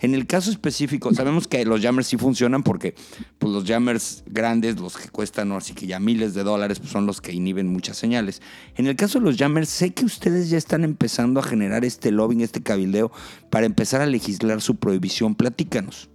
En 0.00 0.14
el 0.14 0.26
caso 0.26 0.50
específico, 0.50 1.14
sabemos 1.14 1.48
que 1.48 1.64
los 1.64 1.80
jammers 1.80 2.08
sí 2.08 2.16
funcionan 2.16 2.62
porque 2.62 2.94
pues, 3.38 3.52
los 3.52 3.64
jammers 3.64 4.24
grandes, 4.26 4.78
los 4.78 4.96
que 4.96 5.08
cuestan 5.08 5.52
así 5.52 5.72
que 5.72 5.86
ya 5.86 5.98
miles 5.98 6.34
de 6.34 6.42
dólares, 6.42 6.80
pues, 6.80 6.90
son 6.90 7.06
los 7.06 7.20
que 7.20 7.32
inhiben 7.32 7.68
muchas 7.68 7.96
señales. 7.96 8.42
En 8.76 8.86
el 8.86 8.96
caso 8.96 9.18
de 9.18 9.24
los 9.24 9.36
jammers, 9.36 9.68
sé 9.68 9.94
que 9.94 10.04
ustedes 10.04 10.50
ya 10.50 10.58
están 10.58 10.84
empezando 10.84 11.40
a 11.40 11.42
generar 11.42 11.84
este 11.84 12.10
lobbying, 12.10 12.42
este 12.42 12.62
cabildeo, 12.62 13.10
para 13.50 13.66
empezar 13.66 14.02
a 14.02 14.06
legislar 14.06 14.60
su 14.60 14.76
prohibición. 14.76 15.34
Platícanos. 15.34 16.10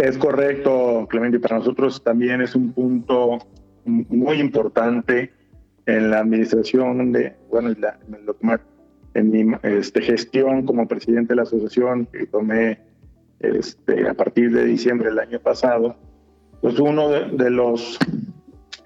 Es 0.00 0.16
correcto, 0.16 1.06
Clemente, 1.10 1.38
para 1.38 1.58
nosotros 1.58 2.02
también 2.02 2.40
es 2.40 2.54
un 2.54 2.72
punto 2.72 3.38
muy 3.84 4.40
importante 4.40 5.30
en 5.84 6.10
la 6.10 6.20
administración 6.20 7.12
de, 7.12 7.36
bueno, 7.50 7.68
en, 7.68 8.60
en 9.12 9.30
mi 9.30 9.54
este, 9.62 10.00
gestión 10.00 10.64
como 10.64 10.88
presidente 10.88 11.32
de 11.32 11.36
la 11.36 11.42
asociación, 11.42 12.06
que 12.06 12.26
tomé 12.26 12.80
este, 13.40 14.08
a 14.08 14.14
partir 14.14 14.52
de 14.52 14.64
diciembre 14.64 15.10
del 15.10 15.18
año 15.18 15.38
pasado, 15.38 15.96
pues 16.62 16.78
uno 16.78 17.10
de, 17.10 17.50
los 17.50 17.98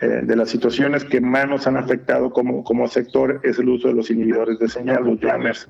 eh, 0.00 0.22
de 0.24 0.34
las 0.34 0.50
situaciones 0.50 1.04
que 1.04 1.20
más 1.20 1.48
nos 1.48 1.68
han 1.68 1.76
afectado 1.76 2.30
como, 2.30 2.64
como 2.64 2.88
sector 2.88 3.40
es 3.44 3.60
el 3.60 3.68
uso 3.68 3.86
de 3.86 3.94
los 3.94 4.10
inhibidores 4.10 4.58
de 4.58 4.68
señal, 4.68 5.04
los 5.04 5.20
jammers. 5.20 5.68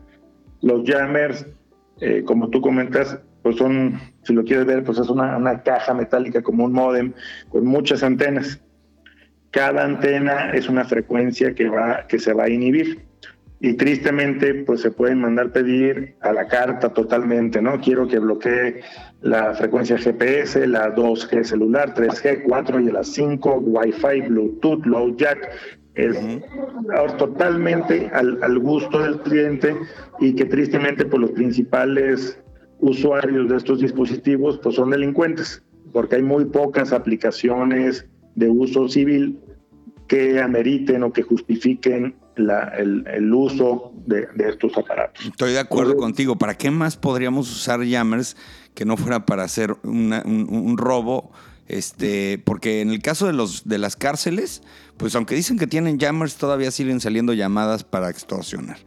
Los 0.62 0.88
jammers, 0.88 1.46
eh, 2.00 2.22
como 2.24 2.48
tú 2.48 2.62
comentas, 2.62 3.20
pues 3.44 3.56
son, 3.56 4.00
si 4.22 4.32
lo 4.32 4.42
quieres 4.42 4.64
ver, 4.64 4.82
pues 4.82 4.98
es 4.98 5.08
una, 5.10 5.36
una 5.36 5.62
caja 5.62 5.92
metálica 5.92 6.42
como 6.42 6.64
un 6.64 6.72
modem 6.72 7.12
con 7.50 7.66
muchas 7.66 8.02
antenas. 8.02 8.60
Cada 9.50 9.84
antena 9.84 10.52
es 10.52 10.68
una 10.68 10.84
frecuencia 10.84 11.54
que, 11.54 11.68
va, 11.68 12.06
que 12.08 12.18
se 12.18 12.32
va 12.32 12.44
a 12.44 12.48
inhibir 12.48 13.04
y 13.60 13.74
tristemente 13.74 14.54
pues 14.64 14.80
se 14.80 14.90
pueden 14.90 15.20
mandar 15.20 15.52
pedir 15.52 16.16
a 16.20 16.32
la 16.32 16.48
carta 16.48 16.88
totalmente, 16.88 17.62
¿no? 17.62 17.80
Quiero 17.80 18.08
que 18.08 18.18
bloquee 18.18 18.80
la 19.20 19.54
frecuencia 19.54 19.98
GPS, 19.98 20.66
la 20.66 20.94
2G 20.94 21.44
celular, 21.44 21.94
3G, 21.94 22.44
4 22.46 22.80
y 22.80 22.90
la 22.90 23.04
5, 23.04 23.58
Wi-Fi, 23.58 24.20
Bluetooth, 24.28 24.84
Low 24.86 25.16
Jack. 25.16 25.50
Es 25.94 26.18
totalmente 27.18 28.10
al, 28.12 28.58
gusto 28.58 28.98
del 29.00 29.20
cliente 29.20 29.76
y 30.18 30.34
que 30.34 30.46
tristemente 30.46 31.04
pues 31.04 31.20
los 31.20 31.30
principales 31.30 32.38
usuarios 32.84 33.48
de 33.48 33.56
estos 33.56 33.80
dispositivos 33.80 34.58
pues 34.62 34.76
son 34.76 34.90
delincuentes, 34.90 35.62
porque 35.92 36.16
hay 36.16 36.22
muy 36.22 36.44
pocas 36.44 36.92
aplicaciones 36.92 38.06
de 38.34 38.50
uso 38.50 38.88
civil 38.88 39.38
que 40.06 40.40
ameriten 40.40 41.02
o 41.02 41.12
que 41.12 41.22
justifiquen 41.22 42.14
el, 42.36 43.32
uso 43.32 43.92
de, 44.06 44.26
estos 44.48 44.76
aparatos. 44.76 45.24
Estoy 45.24 45.52
de 45.52 45.60
acuerdo 45.60 45.96
contigo. 45.96 46.36
¿Para 46.36 46.54
qué 46.54 46.70
más 46.70 46.96
podríamos 46.96 47.50
usar 47.50 47.80
jammers 47.86 48.36
que 48.74 48.84
no 48.84 48.96
fuera 48.96 49.24
para 49.24 49.44
hacer 49.44 49.74
un, 49.82 50.76
robo? 50.76 51.32
Este, 51.66 52.38
porque 52.44 52.82
en 52.82 52.90
el 52.90 53.00
caso 53.00 53.26
de 53.26 53.32
los 53.32 53.66
de 53.66 53.78
las 53.78 53.96
cárceles, 53.96 54.62
pues 54.98 55.14
aunque 55.14 55.34
dicen 55.34 55.58
que 55.58 55.66
tienen 55.66 55.98
jammers, 55.98 56.36
todavía 56.36 56.70
siguen 56.70 57.00
saliendo 57.00 57.32
llamadas 57.32 57.84
para 57.84 58.10
extorsionar. 58.10 58.78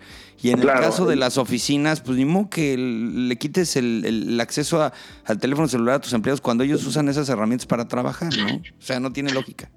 Y 0.41 0.51
en 0.51 0.59
el 0.59 0.67
caso 0.67 1.05
de 1.07 1.15
las 1.15 1.39
oficinas, 1.39 2.01
pues 2.01 2.17
ni 2.17 2.25
modo 2.25 2.49
que 2.49 2.77
le 2.77 3.35
quites 3.37 3.75
el, 3.75 4.39
acceso 4.39 4.91
al 5.25 5.39
teléfono 5.39 5.67
celular 5.67 5.95
a 5.95 6.01
tus 6.01 6.13
empleados 6.13 6.41
cuando 6.41 6.63
ellos 6.63 6.85
usan 6.85 7.09
esas 7.09 7.27
herramientas 7.29 7.65
para 7.65 7.87
trabajar, 7.87 8.29
¿no? 8.37 8.57
O 8.57 8.81
sea, 8.81 8.99
no 8.99 9.11
tiene 9.11 9.33
lógica. 9.33 9.71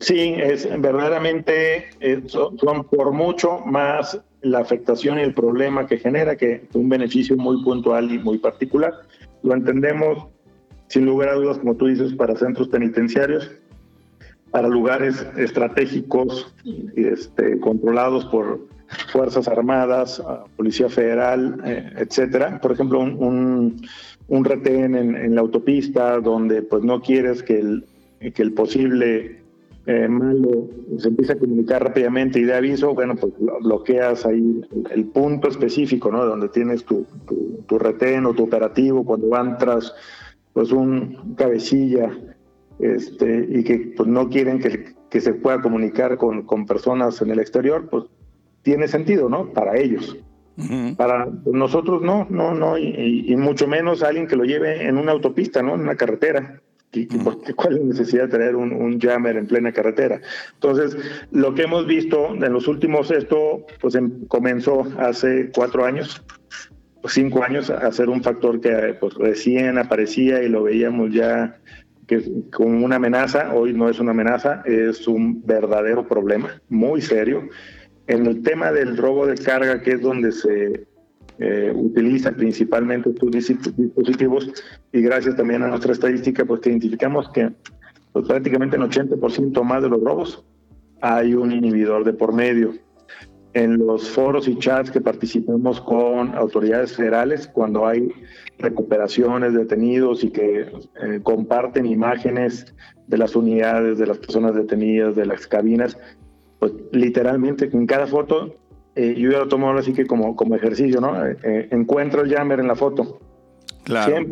Sí, 0.00 0.34
es 0.36 0.68
verdaderamente 0.80 1.88
eh, 1.98 2.22
son, 2.26 2.84
por 2.84 3.12
mucho 3.12 3.58
más 3.66 4.20
la 4.42 4.60
afectación 4.60 5.18
y 5.18 5.22
el 5.22 5.34
problema 5.34 5.88
que 5.88 5.98
genera 5.98 6.36
que 6.36 6.68
un 6.74 6.88
beneficio 6.88 7.36
muy 7.36 7.62
puntual 7.64 8.12
y 8.12 8.18
muy 8.20 8.38
particular. 8.38 8.94
Lo 9.42 9.54
entendemos 9.54 10.28
sin 10.88 11.06
lugar 11.06 11.30
a 11.30 11.34
dudas, 11.34 11.58
como 11.58 11.76
tú 11.76 11.86
dices, 11.86 12.12
para 12.14 12.36
centros 12.36 12.68
penitenciarios, 12.68 13.50
para 14.50 14.68
lugares 14.68 15.26
estratégicos 15.36 16.54
este, 16.96 17.60
controlados 17.60 18.24
por 18.26 18.66
Fuerzas 19.12 19.48
Armadas, 19.48 20.22
Policía 20.56 20.88
Federal, 20.88 21.60
eh, 21.64 21.92
etcétera. 21.96 22.58
Por 22.60 22.72
ejemplo, 22.72 23.00
un, 23.00 23.82
un, 24.28 24.44
retén 24.44 24.94
en, 24.94 25.14
en, 25.14 25.34
la 25.34 25.42
autopista 25.42 26.18
donde 26.20 26.62
pues 26.62 26.82
no 26.82 27.02
quieres 27.02 27.42
que 27.42 27.60
el, 27.60 27.84
que 28.32 28.42
el 28.42 28.54
posible 28.54 29.38
eh, 29.88 30.06
malo 30.06 30.68
se 30.98 31.08
empieza 31.08 31.32
a 31.32 31.38
comunicar 31.38 31.82
rápidamente 31.82 32.38
y 32.38 32.44
de 32.44 32.52
aviso, 32.52 32.92
bueno, 32.92 33.16
pues 33.16 33.32
bloqueas 33.62 34.26
ahí 34.26 34.60
el, 34.90 35.06
punto 35.06 35.48
específico, 35.48 36.12
¿no? 36.12 36.26
Donde 36.26 36.50
tienes 36.50 36.84
tu, 36.84 37.06
tu, 37.66 37.78
retén 37.78 38.26
o 38.26 38.34
tu 38.34 38.44
operativo, 38.44 39.02
cuando 39.02 39.34
entras, 39.34 39.94
pues 40.52 40.72
un 40.72 41.34
cabecilla, 41.36 42.10
este, 42.78 43.46
y 43.50 43.64
que 43.64 43.92
pues 43.96 44.08
no 44.08 44.28
quieren 44.28 44.58
que, 44.58 44.94
que 45.10 45.20
se 45.20 45.34
pueda 45.34 45.60
comunicar 45.60 46.16
con, 46.16 46.42
con, 46.42 46.66
personas 46.66 47.20
en 47.22 47.30
el 47.30 47.40
exterior, 47.40 47.88
pues 47.90 48.04
tiene 48.62 48.88
sentido, 48.88 49.28
¿no? 49.28 49.52
Para 49.52 49.78
ellos. 49.78 50.16
Para 50.96 51.28
nosotros 51.46 52.02
no, 52.02 52.26
no, 52.30 52.52
no, 52.52 52.76
y, 52.76 53.24
y, 53.28 53.36
mucho 53.36 53.68
menos 53.68 54.02
alguien 54.02 54.26
que 54.26 54.34
lo 54.34 54.42
lleve 54.42 54.88
en 54.88 54.98
una 54.98 55.12
autopista, 55.12 55.62
¿no? 55.62 55.76
En 55.76 55.82
una 55.82 55.94
carretera. 55.94 56.60
¿Cuál 57.56 57.74
es 57.74 57.80
la 57.80 57.86
necesidad 57.86 58.22
de 58.24 58.28
tener 58.28 58.56
un, 58.56 58.98
jammer 58.98 59.36
en 59.36 59.46
plena 59.46 59.72
carretera? 59.72 60.20
Entonces, 60.54 60.96
lo 61.30 61.54
que 61.54 61.62
hemos 61.62 61.86
visto 61.86 62.34
en 62.34 62.52
los 62.52 62.66
últimos, 62.66 63.10
esto 63.10 63.66
pues 63.80 63.94
em, 63.94 64.26
comenzó 64.26 64.86
hace 64.98 65.50
cuatro 65.54 65.84
años, 65.84 66.24
cinco 67.06 67.42
años, 67.42 67.70
a 67.70 67.90
ser 67.92 68.08
un 68.08 68.22
factor 68.22 68.60
que 68.60 68.96
pues, 69.00 69.14
recién 69.14 69.78
aparecía 69.78 70.42
y 70.42 70.48
lo 70.48 70.64
veíamos 70.64 71.12
ya 71.12 71.58
que 72.06 72.22
como 72.50 72.84
una 72.84 72.96
amenaza, 72.96 73.54
hoy 73.54 73.74
no 73.74 73.88
es 73.88 74.00
una 74.00 74.12
amenaza, 74.12 74.62
es 74.64 75.06
un 75.06 75.44
verdadero 75.46 76.08
problema, 76.08 76.60
muy 76.68 77.02
serio. 77.02 77.48
En 78.06 78.26
el 78.26 78.42
tema 78.42 78.72
del 78.72 78.96
robo 78.96 79.26
de 79.26 79.36
carga, 79.36 79.82
que 79.82 79.92
es 79.92 80.00
donde 80.00 80.32
se 80.32 80.86
eh, 81.38 81.72
utiliza 81.74 82.32
principalmente 82.32 83.10
estos 83.10 83.76
dispositivos 83.76 84.50
y 84.92 85.02
gracias 85.02 85.36
también 85.36 85.62
a 85.62 85.68
nuestra 85.68 85.92
estadística, 85.92 86.44
pues 86.46 86.66
identificamos 86.66 87.28
que 87.30 87.50
pues, 88.12 88.26
prácticamente 88.26 88.76
el 88.76 88.82
80% 88.82 89.62
más 89.62 89.82
de 89.82 89.88
los 89.90 90.02
robos 90.02 90.44
hay 91.00 91.34
un 91.34 91.52
inhibidor 91.52 92.04
de 92.04 92.12
por 92.12 92.32
medio. 92.32 92.72
En 93.54 93.78
los 93.78 94.10
foros 94.10 94.46
y 94.46 94.58
chats 94.58 94.90
que 94.90 95.00
participamos 95.00 95.80
con 95.80 96.34
autoridades 96.34 96.94
federales, 96.94 97.48
cuando 97.48 97.86
hay 97.86 98.12
recuperaciones 98.58 99.52
de 99.54 99.60
detenidos 99.60 100.22
y 100.22 100.30
que 100.30 100.60
eh, 100.60 101.20
comparten 101.22 101.86
imágenes 101.86 102.74
de 103.06 103.18
las 103.18 103.34
unidades, 103.34 103.98
de 103.98 104.06
las 104.06 104.18
personas 104.18 104.54
detenidas, 104.54 105.16
de 105.16 105.26
las 105.26 105.46
cabinas, 105.46 105.96
pues 106.58 106.72
literalmente 106.92 107.70
en 107.72 107.86
cada 107.86 108.06
foto 108.06 108.54
eh, 108.98 109.14
yo 109.16 109.30
ya 109.30 109.38
lo 109.38 109.46
tomo 109.46 109.68
ahora 109.68 109.78
así 109.78 109.92
que 109.92 110.06
como, 110.08 110.34
como 110.34 110.56
ejercicio, 110.56 111.00
¿no? 111.00 111.24
Eh, 111.24 111.36
eh, 111.44 111.68
encuentro 111.70 112.22
el 112.22 112.34
jammer 112.34 112.58
en 112.58 112.66
la 112.66 112.74
foto. 112.74 113.20
Claro. 113.84 114.26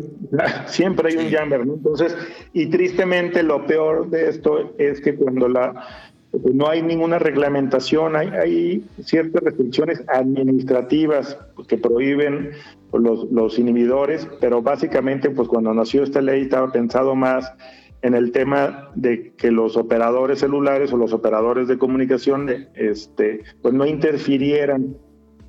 Siempre, 0.65 1.09
hay 1.17 1.25
un 1.25 1.31
jammer, 1.31 1.65
¿no? 1.65 1.75
Entonces, 1.75 2.17
y 2.51 2.67
tristemente 2.67 3.43
lo 3.43 3.65
peor 3.65 4.09
de 4.09 4.27
esto 4.27 4.75
es 4.77 4.99
que 4.99 5.15
cuando 5.15 5.47
la 5.47 6.11
no 6.53 6.69
hay 6.69 6.81
ninguna 6.81 7.19
reglamentación, 7.19 8.15
hay, 8.15 8.27
hay 8.29 8.85
ciertas 9.03 9.43
restricciones 9.43 10.03
administrativas 10.07 11.37
que 11.67 11.77
prohíben 11.77 12.51
los, 12.93 13.31
los 13.31 13.57
inhibidores, 13.59 14.27
pero 14.39 14.61
básicamente, 14.61 15.29
pues 15.29 15.47
cuando 15.47 15.73
nació 15.73 16.03
esta 16.03 16.21
ley 16.21 16.43
estaba 16.43 16.71
pensado 16.71 17.15
más 17.15 17.51
en 18.01 18.13
el 18.13 18.31
tema 18.31 18.91
de 18.95 19.33
que 19.33 19.51
los 19.51 19.75
operadores 19.75 20.39
celulares 20.39 20.93
o 20.93 20.97
los 20.97 21.13
operadores 21.13 21.67
de 21.67 21.77
comunicación 21.77 22.67
este, 22.75 23.43
pues 23.61 23.73
no 23.73 23.85
interfirieran 23.85 24.95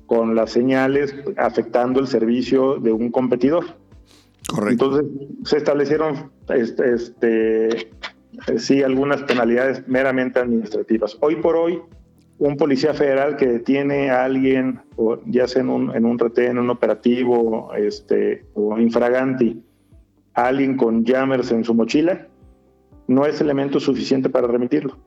con 0.07 0.35
las 0.35 0.51
señales 0.51 1.15
afectando 1.37 1.99
el 1.99 2.07
servicio 2.07 2.77
de 2.77 2.91
un 2.91 3.11
competidor. 3.11 3.65
Correcto. 4.47 4.85
Entonces 4.85 5.27
se 5.43 5.57
establecieron 5.57 6.31
este, 6.49 6.93
este, 6.95 7.91
sí 8.57 8.83
algunas 8.83 9.23
penalidades 9.23 9.87
meramente 9.87 10.39
administrativas. 10.39 11.17
Hoy 11.21 11.35
por 11.37 11.55
hoy, 11.55 11.79
un 12.37 12.57
policía 12.57 12.93
federal 12.93 13.35
que 13.35 13.47
detiene 13.47 14.11
a 14.11 14.23
alguien, 14.23 14.79
o 14.95 15.19
ya 15.25 15.47
sea 15.47 15.61
en 15.61 15.69
un, 15.69 15.95
en 15.95 16.05
un 16.05 16.17
retén, 16.17 16.51
en 16.51 16.59
un 16.59 16.69
operativo 16.69 17.73
este, 17.75 18.45
o 18.53 18.77
infraganti, 18.77 19.61
a 20.33 20.47
alguien 20.47 20.77
con 20.77 21.05
jammers 21.05 21.51
en 21.51 21.63
su 21.63 21.73
mochila, 21.73 22.27
no 23.07 23.25
es 23.25 23.41
elemento 23.41 23.79
suficiente 23.79 24.29
para 24.29 24.47
remitirlo. 24.47 24.97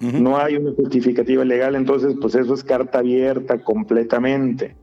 No 0.00 0.38
hay 0.38 0.54
una 0.54 0.70
justificativa 0.72 1.44
legal, 1.44 1.74
entonces 1.74 2.14
pues 2.20 2.36
eso 2.36 2.54
es 2.54 2.62
carta 2.62 3.00
abierta 3.00 3.58
completamente. 3.64 4.76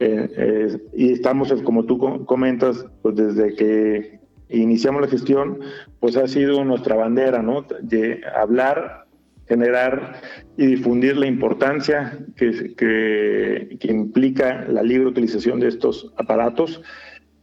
Eh, 0.00 0.30
eh, 0.36 0.78
y 0.94 1.12
estamos, 1.12 1.52
como 1.64 1.84
tú 1.84 2.24
comentas, 2.24 2.86
pues 3.02 3.14
desde 3.14 3.54
que 3.54 4.20
iniciamos 4.48 5.02
la 5.02 5.08
gestión, 5.08 5.60
pues 6.00 6.16
ha 6.16 6.26
sido 6.26 6.64
nuestra 6.64 6.94
bandera, 6.96 7.42
¿no? 7.42 7.66
De 7.80 8.20
hablar, 8.36 9.06
generar 9.46 10.20
y 10.56 10.66
difundir 10.66 11.16
la 11.16 11.26
importancia 11.26 12.18
que, 12.36 12.74
que, 12.76 13.76
que 13.78 13.92
implica 13.92 14.64
la 14.68 14.82
libre 14.82 15.08
utilización 15.08 15.60
de 15.60 15.68
estos 15.68 16.12
aparatos 16.16 16.82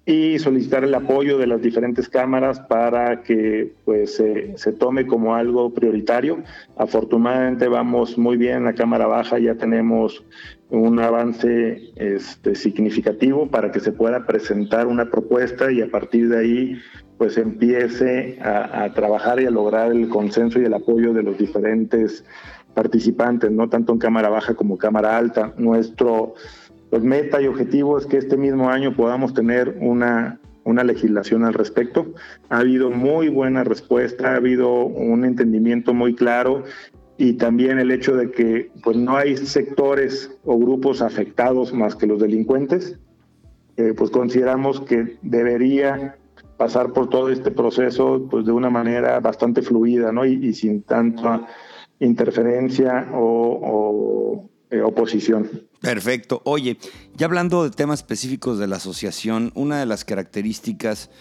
y 0.05 0.39
solicitar 0.39 0.84
el 0.84 0.96
apoyo 0.96 1.38
de 1.38 1.46
las 1.46 1.62
diferentes 1.62 2.10
cámaras 2.10 2.60
para 2.60 3.22
que 3.22 3.74
pues 3.86 4.15
se 4.15 4.74
tome 4.74 5.05
como 5.05 5.36
algo 5.36 5.74
prioritario. 5.74 6.43
Afortunadamente 6.75 7.67
vamos 7.67 8.17
muy 8.17 8.36
bien 8.36 8.58
en 8.58 8.65
la 8.65 8.74
Cámara 8.74 9.05
Baja, 9.05 9.38
ya 9.38 9.55
tenemos 9.55 10.24
un 10.72 11.00
avance 11.00 11.92
este, 11.98 12.56
significativo 12.56 13.48
para 13.48 13.72
que 13.72 13.82
se 13.82 13.92
pueda 13.92 14.25
presentar 14.25 14.88
una 14.88 15.12
propuesta 15.12 15.70
y 15.72 15.82
a 15.82 15.92
partir 15.92 16.30
de 16.30 16.40
ahí 16.40 16.82
pues 17.18 17.38
empiece 17.38 18.40
a, 18.42 18.92
trabajar 18.96 19.40
y 19.40 19.46
a 19.46 19.51
lograr 19.51 19.92
el 19.92 20.10
consenso 20.10 20.60
y 20.60 20.66
el 20.66 20.74
apoyo 20.74 21.13
de 21.13 21.22
los 21.22 21.38
diferentes 21.38 22.25
participantes, 22.74 23.51
no 23.51 23.70
tanto 23.70 23.94
en 23.94 24.00
Cámara 24.00 24.30
Baja 24.30 24.56
como 24.56 24.78
Cámara 24.78 25.18
Alta. 25.18 25.54
Nuestro 25.58 26.34
pues 26.90 27.04
meta 27.04 27.40
y 27.40 27.48
objetivo 27.48 28.00
es 28.00 28.08
que 28.08 28.18
este 28.18 28.38
mismo 28.38 28.70
año 28.70 28.96
podamos 28.96 29.36
tener 29.36 29.78
una 29.82 30.40
una 30.63 30.84
legislación 30.84 31.44
al 31.44 31.54
respecto. 31.54 32.13
Ha 32.50 32.60
habido 32.60 32.92
muy 32.92 33.30
buena 33.30 33.63
respuesta, 33.63 34.34
ha 34.34 34.36
habido 34.36 34.86
un 34.86 35.25
entendimiento 35.25 35.94
muy 35.94 36.16
claro 36.16 36.63
y 37.22 37.34
también 37.34 37.78
el 37.78 37.92
hecho 37.92 38.16
de 38.16 38.32
que 38.32 38.72
pues 38.82 38.98
no 38.98 39.16
hay 39.16 39.38
sectores 39.38 40.32
o 40.44 40.58
grupos 40.58 41.04
afectados 41.04 41.72
más 41.72 41.96
que 41.96 42.08
los 42.08 42.20
delincuentes, 42.20 42.98
eh, 43.78 43.94
pues 43.96 44.10
consideramos 44.10 44.82
que 44.82 45.20
debería 45.22 46.18
pasar 46.58 46.94
por 46.94 47.12
todo 47.12 47.30
este 47.30 47.51
proceso 47.51 48.28
pues 48.28 48.48
de 48.48 48.51
una 48.51 48.72
manera 48.72 49.20
bastante 49.20 49.62
fluida 49.62 50.12
¿no? 50.12 50.25
y, 50.25 50.51
sin 50.56 50.82
tanta 50.82 51.48
interferencia 52.00 53.12
o, 53.13 54.50
eh, 54.72 54.82
oposición. 54.82 55.48
Perfecto. 55.80 56.42
Oye, 56.44 56.80
ya 57.16 57.28
hablando 57.28 57.63
de 57.63 57.70
temas 57.70 58.00
específicos 58.00 58.58
de 58.58 58.66
la 58.66 58.78
asociación, 58.78 59.51
una 59.54 59.80
de 59.80 59.86
las 59.86 60.06
características 60.06 61.12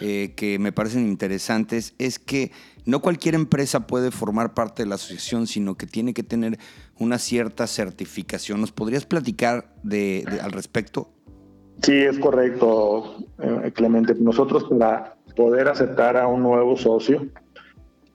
eh, 0.00 0.32
que 0.36 0.58
me 0.58 0.72
parecen 0.72 1.06
interesantes 1.06 1.94
es 1.98 2.18
que 2.18 2.50
no 2.84 3.00
cualquier 3.00 3.34
empresa 3.34 3.86
puede 3.86 4.10
formar 4.10 4.54
parte 4.54 4.82
de 4.82 4.88
la 4.88 4.96
asociación, 4.96 5.46
sino 5.46 5.76
que 5.76 5.86
tiene 5.86 6.14
que 6.14 6.22
tener 6.22 6.58
una 6.98 7.18
cierta 7.18 7.66
certificación. 7.66 8.60
¿Nos 8.60 8.72
podrías 8.72 9.06
platicar 9.06 9.72
de, 9.82 10.24
al 10.42 10.52
respecto? 10.52 11.10
Sí, 11.82 11.96
es 11.96 12.18
correcto, 12.18 13.16
eh, 13.38 13.72
Clemente. 13.74 14.14
Nosotros 14.14 14.64
para 14.64 15.16
poder 15.36 15.68
aceptar 15.68 16.16
a 16.16 16.26
un 16.26 16.42
nuevo 16.42 16.76
socio, 16.76 17.26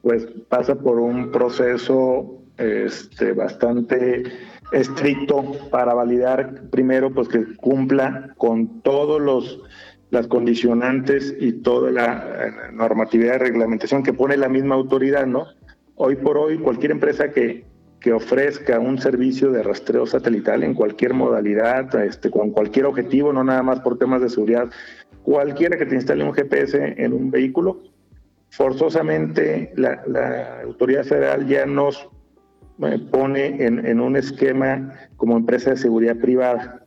pues 0.02 0.28
pasa 0.48 0.76
por 0.76 1.00
un 1.00 1.32
proceso 1.32 2.40
este, 2.58 3.34
bastante 3.34 4.24
estricto 4.72 5.44
para 5.72 5.94
validar 5.94 6.70
primero 6.70 7.12
pues 7.12 7.28
que 7.28 7.56
cumpla 7.56 8.34
con 8.38 8.82
todos 8.82 9.20
los 9.20 9.62
las 10.12 10.28
condicionantes 10.28 11.36
y 11.40 11.54
toda 11.54 11.92
la 11.92 12.48
eh, 12.48 12.52
normatividad 12.74 13.34
de 13.34 13.40
reglamentación 13.40 14.04
que 14.04 14.14
pone 14.14 14.38
la 14.38 14.50
misma 14.50 14.76
autoridad, 14.76 15.26
¿no? 15.28 15.46
Hoy 15.96 16.16
por 16.16 16.38
hoy, 16.38 16.58
cualquier 16.58 16.92
empresa 16.92 17.32
que, 17.32 17.66
que 18.00 18.14
ofrezca 18.14 18.80
un 18.80 19.00
servicio 19.00 19.52
de 19.52 19.62
rastreo 19.62 20.06
satelital 20.08 20.64
en 20.64 20.74
cualquier 20.74 21.14
modalidad, 21.14 21.94
este, 22.04 22.32
con 22.32 22.52
cualquier 22.52 22.86
objetivo, 22.86 23.34
no 23.34 23.44
nada 23.44 23.62
más 23.62 23.82
por 23.82 23.98
temas 23.98 24.22
de 24.22 24.30
seguridad, 24.30 24.70
cualquiera 25.24 25.78
que 25.78 25.86
te 25.86 25.96
instale 25.96 26.24
un 26.24 26.34
GPS 26.34 26.96
en 26.98 27.14
un 27.14 27.30
vehículo, 27.30 27.84
forzosamente 28.50 29.74
la, 29.76 30.62
autoridad 30.64 31.04
federal 31.04 31.46
ya 31.46 31.66
nos 31.68 32.10
eh, 32.82 32.98
pone 33.12 33.64
en 33.64 34.00
un 34.00 34.16
esquema 34.16 34.94
como 35.18 35.38
empresa 35.38 35.72
de 35.72 35.78
seguridad 35.78 36.16
privada 36.16 36.79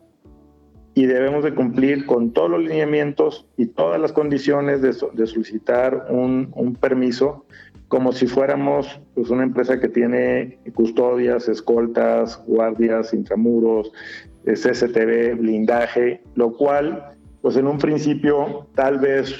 y 0.94 1.06
debemos 1.06 1.42
de 1.44 1.54
cumplir 1.54 2.04
con 2.06 2.32
todos 2.32 2.50
los 2.50 2.60
lineamientos 2.62 3.46
y 3.56 3.66
todas 3.66 4.00
las 4.00 4.12
condiciones 4.12 4.82
de, 4.82 4.92
solicitar 4.92 6.06
un, 6.10 6.76
permiso 6.80 7.46
como 7.88 8.12
si 8.12 8.26
fuéramos 8.26 9.00
pues, 9.14 9.30
una 9.30 9.42
empresa 9.42 9.78
que 9.80 9.88
tiene 9.88 10.58
custodias, 10.74 11.48
escoltas, 11.48 12.42
guardias, 12.46 13.12
intramuros, 13.12 13.92
eh, 14.44 14.54
CCTV, 14.54 15.38
blindaje, 15.38 16.22
lo 16.34 16.52
cual 16.52 17.16
pues 17.42 17.56
en 17.56 17.66
un 17.66 17.78
principio 17.78 18.68
tal 18.74 18.98
vez 18.98 19.34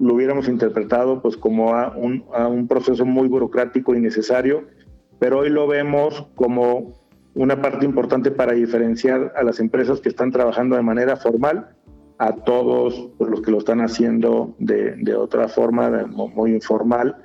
lo 0.00 0.14
hubiéramos 0.14 0.48
interpretado 0.48 1.20
pues 1.22 1.36
como 1.36 1.74
a 1.74 1.96
un, 1.96 2.24
a 2.32 2.48
un 2.48 2.66
proceso 2.66 3.04
muy 3.04 3.28
burocrático 3.28 3.94
y 3.94 4.00
necesario, 4.00 4.64
pero 5.18 5.40
hoy 5.40 5.50
lo 5.50 5.66
vemos 5.66 6.26
como 6.34 6.92
una 7.34 7.60
parte 7.60 7.84
importante 7.84 8.30
para 8.30 8.52
diferenciar 8.52 9.32
a 9.36 9.42
las 9.42 9.58
empresas 9.60 10.00
que 10.00 10.08
están 10.08 10.30
trabajando 10.30 10.76
de 10.76 10.82
manera 10.82 11.16
formal 11.16 11.74
a 12.18 12.32
todos 12.32 13.10
los 13.18 13.42
que 13.42 13.50
lo 13.50 13.58
están 13.58 13.80
haciendo 13.80 14.54
de, 14.58 15.14
otra 15.16 15.48
forma, 15.48 16.06
muy 16.06 16.52
informal. 16.52 17.16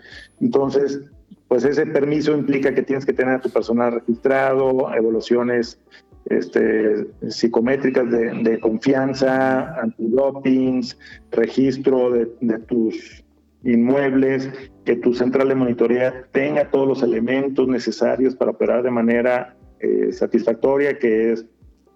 Entonces, 0.42 1.00
pues 1.48 1.64
ese 1.64 1.86
permiso 1.86 2.34
implica 2.34 2.74
que 2.74 2.82
tienes 2.82 3.06
que 3.06 3.14
tener 3.14 3.36
a 3.36 3.42
tu 3.42 3.50
personal 3.50 3.94
registrado, 3.94 4.92
evaluaciones 4.94 5.80
este, 6.26 7.08
psicométricas 7.28 8.10
de, 8.10 8.60
confianza, 8.60 9.80
antidopings, 9.80 10.98
registro 11.32 12.12
de, 12.12 12.32
de 12.42 12.60
tus 12.60 13.24
inmuebles, 13.64 14.50
que 14.86 14.96
tu 14.96 15.14
central 15.14 15.50
de 15.50 15.56
monitoreo 15.56 16.14
tenga 16.32 16.70
todos 16.72 16.88
los 16.88 17.04
elementos 17.04 17.68
necesarios 17.68 18.36
para 18.36 18.52
operar 18.52 18.84
de 18.84 18.92
manera 18.92 19.56
eh, 19.80 20.12
satisfactoria, 20.12 20.98
que 20.98 21.34
es 21.34 21.46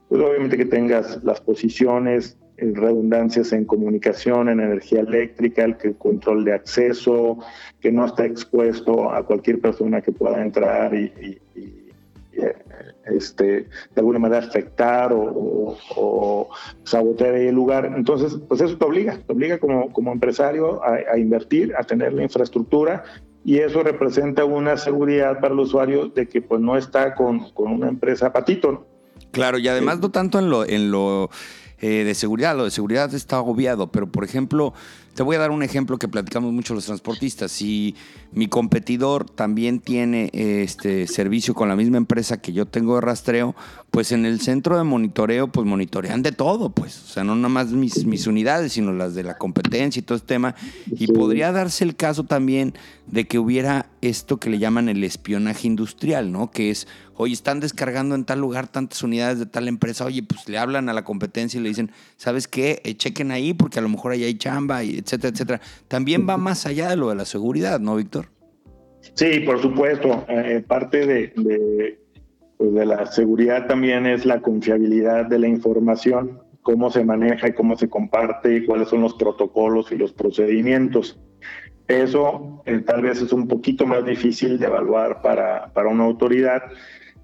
pues, 0.10 0.22
obviamente 0.22 0.58
que 0.58 0.66
tengas 0.66 1.24
las 1.24 1.42
posiciones, 1.42 2.38
redundancias 2.58 3.52
en 3.52 3.66
comunicación, 3.66 4.48
en 4.48 4.60
energía 4.60 5.02
eléctrica, 5.02 5.64
el, 5.64 5.76
el 5.84 5.96
control 5.96 6.46
de 6.46 6.54
acceso, 6.54 7.40
que 7.80 7.92
no 7.92 8.06
está 8.06 8.26
expuesto 8.26 9.12
a 9.12 9.26
cualquier 9.26 9.60
persona 9.60 10.02
que 10.02 10.12
pueda 10.12 10.42
entrar 10.42 10.94
y, 10.94 11.40
eh, 12.36 12.56
este, 13.06 13.46
de 13.46 13.68
alguna 13.98 14.18
manera 14.20 14.46
afectar 14.46 15.12
o, 15.14 16.50
sabotear 16.84 17.36
el 17.36 17.54
lugar. 17.54 17.92
Entonces, 17.96 18.40
pues 18.48 18.62
eso 18.62 18.78
te 18.78 18.86
obliga, 18.86 19.18
te 19.18 19.34
obliga 19.34 19.58
como, 19.58 19.92
como 19.92 20.12
empresario 20.12 20.82
a, 20.84 21.18
invertir, 21.18 21.74
a 21.76 21.84
tener 21.84 22.14
la 22.14 22.24
infraestructura 22.24 23.04
y 23.46 23.60
eso 23.60 23.84
representa 23.84 24.46
una 24.46 24.78
seguridad 24.78 25.40
para 25.40 25.54
el 25.54 25.60
usuario 25.60 26.08
de 26.08 26.28
que 26.28 26.42
pues 26.42 26.62
no 26.62 26.78
está 26.78 27.14
con, 27.16 27.52
con 27.52 27.72
una 27.72 27.90
empresa 27.90 28.32
patito. 28.32 28.86
Claro, 29.32 29.58
y 29.58 29.68
además 29.68 30.00
no 30.00 30.12
tanto 30.12 30.40
en 30.40 30.50
lo, 30.50 30.66
en 30.66 30.92
lo 30.92 31.30
eh, 31.82 32.04
de 32.06 32.16
seguridad, 32.16 32.56
lo 32.56 32.64
de 32.64 32.72
seguridad 32.72 33.14
está 33.14 33.38
agobiado, 33.38 33.92
pero 33.92 34.08
por 34.08 34.24
ejemplo, 34.24 34.74
te 35.14 35.24
voy 35.24 35.36
a 35.36 35.40
dar 35.40 35.52
un 35.52 35.64
ejemplo 35.64 35.98
que 35.98 36.08
platicamos 36.08 36.52
mucho 36.52 36.74
los 36.74 36.86
transportistas. 36.86 37.52
Si 37.52 37.96
mi 38.32 38.48
competidor 38.48 39.30
también 39.30 39.80
tiene 39.80 40.30
este 40.34 41.08
servicio 41.08 41.54
con 41.54 41.70
la 41.70 41.76
misma 41.76 41.98
empresa 41.98 42.42
que 42.42 42.52
yo 42.52 42.66
tengo 42.66 42.96
de 42.96 43.02
rastreo, 43.02 43.56
pues 43.92 44.12
en 44.12 44.26
el 44.26 44.42
centro 44.42 44.76
de 44.76 44.84
monitoreo, 44.84 45.52
pues 45.52 45.68
monitorean 45.68 46.24
de 46.24 46.32
todo, 46.32 46.72
pues. 46.72 47.04
O 47.04 47.08
sea, 47.10 47.24
no 47.24 47.36
nada 47.36 47.50
más 47.50 47.68
mis, 47.70 48.26
unidades, 48.26 48.74
sino 48.74 48.92
las 48.92 49.14
de 49.14 49.22
la 49.22 49.38
competencia 49.38 50.00
y 50.00 50.04
todo 50.04 50.16
este 50.16 50.30
tema. 50.30 50.56
Y 50.88 51.06
podría 51.06 51.52
darse 51.52 51.84
el 51.84 51.96
caso 51.96 52.24
también 52.24 52.74
de 53.06 53.28
que 53.28 53.38
hubiera 53.38 53.92
esto 54.02 54.40
que 54.40 54.50
le 54.50 54.58
llaman 54.58 54.90
el 54.90 55.04
espionaje 55.04 55.68
industrial, 55.68 56.32
¿no? 56.32 56.50
Que 56.50 56.72
es, 56.72 56.88
oye, 57.16 57.34
están 57.34 57.60
descargando 57.60 58.16
en 58.16 58.26
tal 58.26 58.40
lugar 58.40 58.68
tantas 58.68 59.04
unidades 59.04 59.38
de 59.38 59.46
tal 59.46 59.68
empresa, 59.68 60.06
oye, 60.06 60.24
pues 60.24 60.50
le 60.50 60.58
hablan 60.58 60.90
a 60.90 60.94
la 60.94 61.04
competencia 61.04 61.60
y 61.60 61.64
le 61.64 61.70
dicen, 61.70 61.92
¿sabes 62.18 62.48
qué? 62.48 62.82
Eh, 62.86 62.96
chequen 62.96 63.30
ahí 63.30 63.54
porque 63.54 63.78
a 63.78 63.84
lo 63.84 63.90
mejor 63.90 64.14
ahí 64.14 64.24
hay 64.24 64.34
chamba 64.36 64.84
y 64.84 65.03
etcétera, 65.04 65.32
etcétera. 65.34 65.62
También 65.88 66.28
va 66.28 66.38
más 66.38 66.66
allá 66.66 66.90
de 66.90 66.96
lo 66.96 67.10
de 67.10 67.16
la 67.16 67.26
seguridad, 67.26 67.80
¿no, 67.80 67.96
Víctor? 67.96 68.28
Sí, 69.14 69.42
por 69.42 69.62
supuesto. 69.62 70.26
Eh, 70.30 70.64
parte 70.66 71.06
de, 71.06 72.00
pues, 72.58 72.74
de, 72.74 72.86
la 72.86 73.06
seguridad 73.06 73.68
también 73.68 74.06
es 74.06 74.26
la 74.26 74.42
confiabilidad 74.42 75.26
de 75.26 75.40
la 75.40 75.48
información, 75.48 76.40
cómo 76.62 76.90
se 76.90 77.04
maneja 77.04 77.50
y 77.50 77.54
cómo 77.54 77.78
se 77.78 77.90
comparte, 77.90 78.66
cuáles 78.66 78.90
son 78.90 79.02
los 79.02 79.14
protocolos 79.16 79.92
y 79.92 79.98
los 79.98 80.14
procedimientos. 80.14 81.20
Eso 81.88 82.64
eh, 82.66 82.80
tal 82.80 83.02
vez 83.02 83.22
es 83.22 83.34
un 83.34 83.48
poquito 83.48 83.86
más 83.86 84.06
difícil 84.06 84.58
de 84.58 84.68
evaluar 84.68 85.22
para, 85.22 85.72
para 85.74 85.90
una 85.90 86.06
autoridad. 86.06 86.64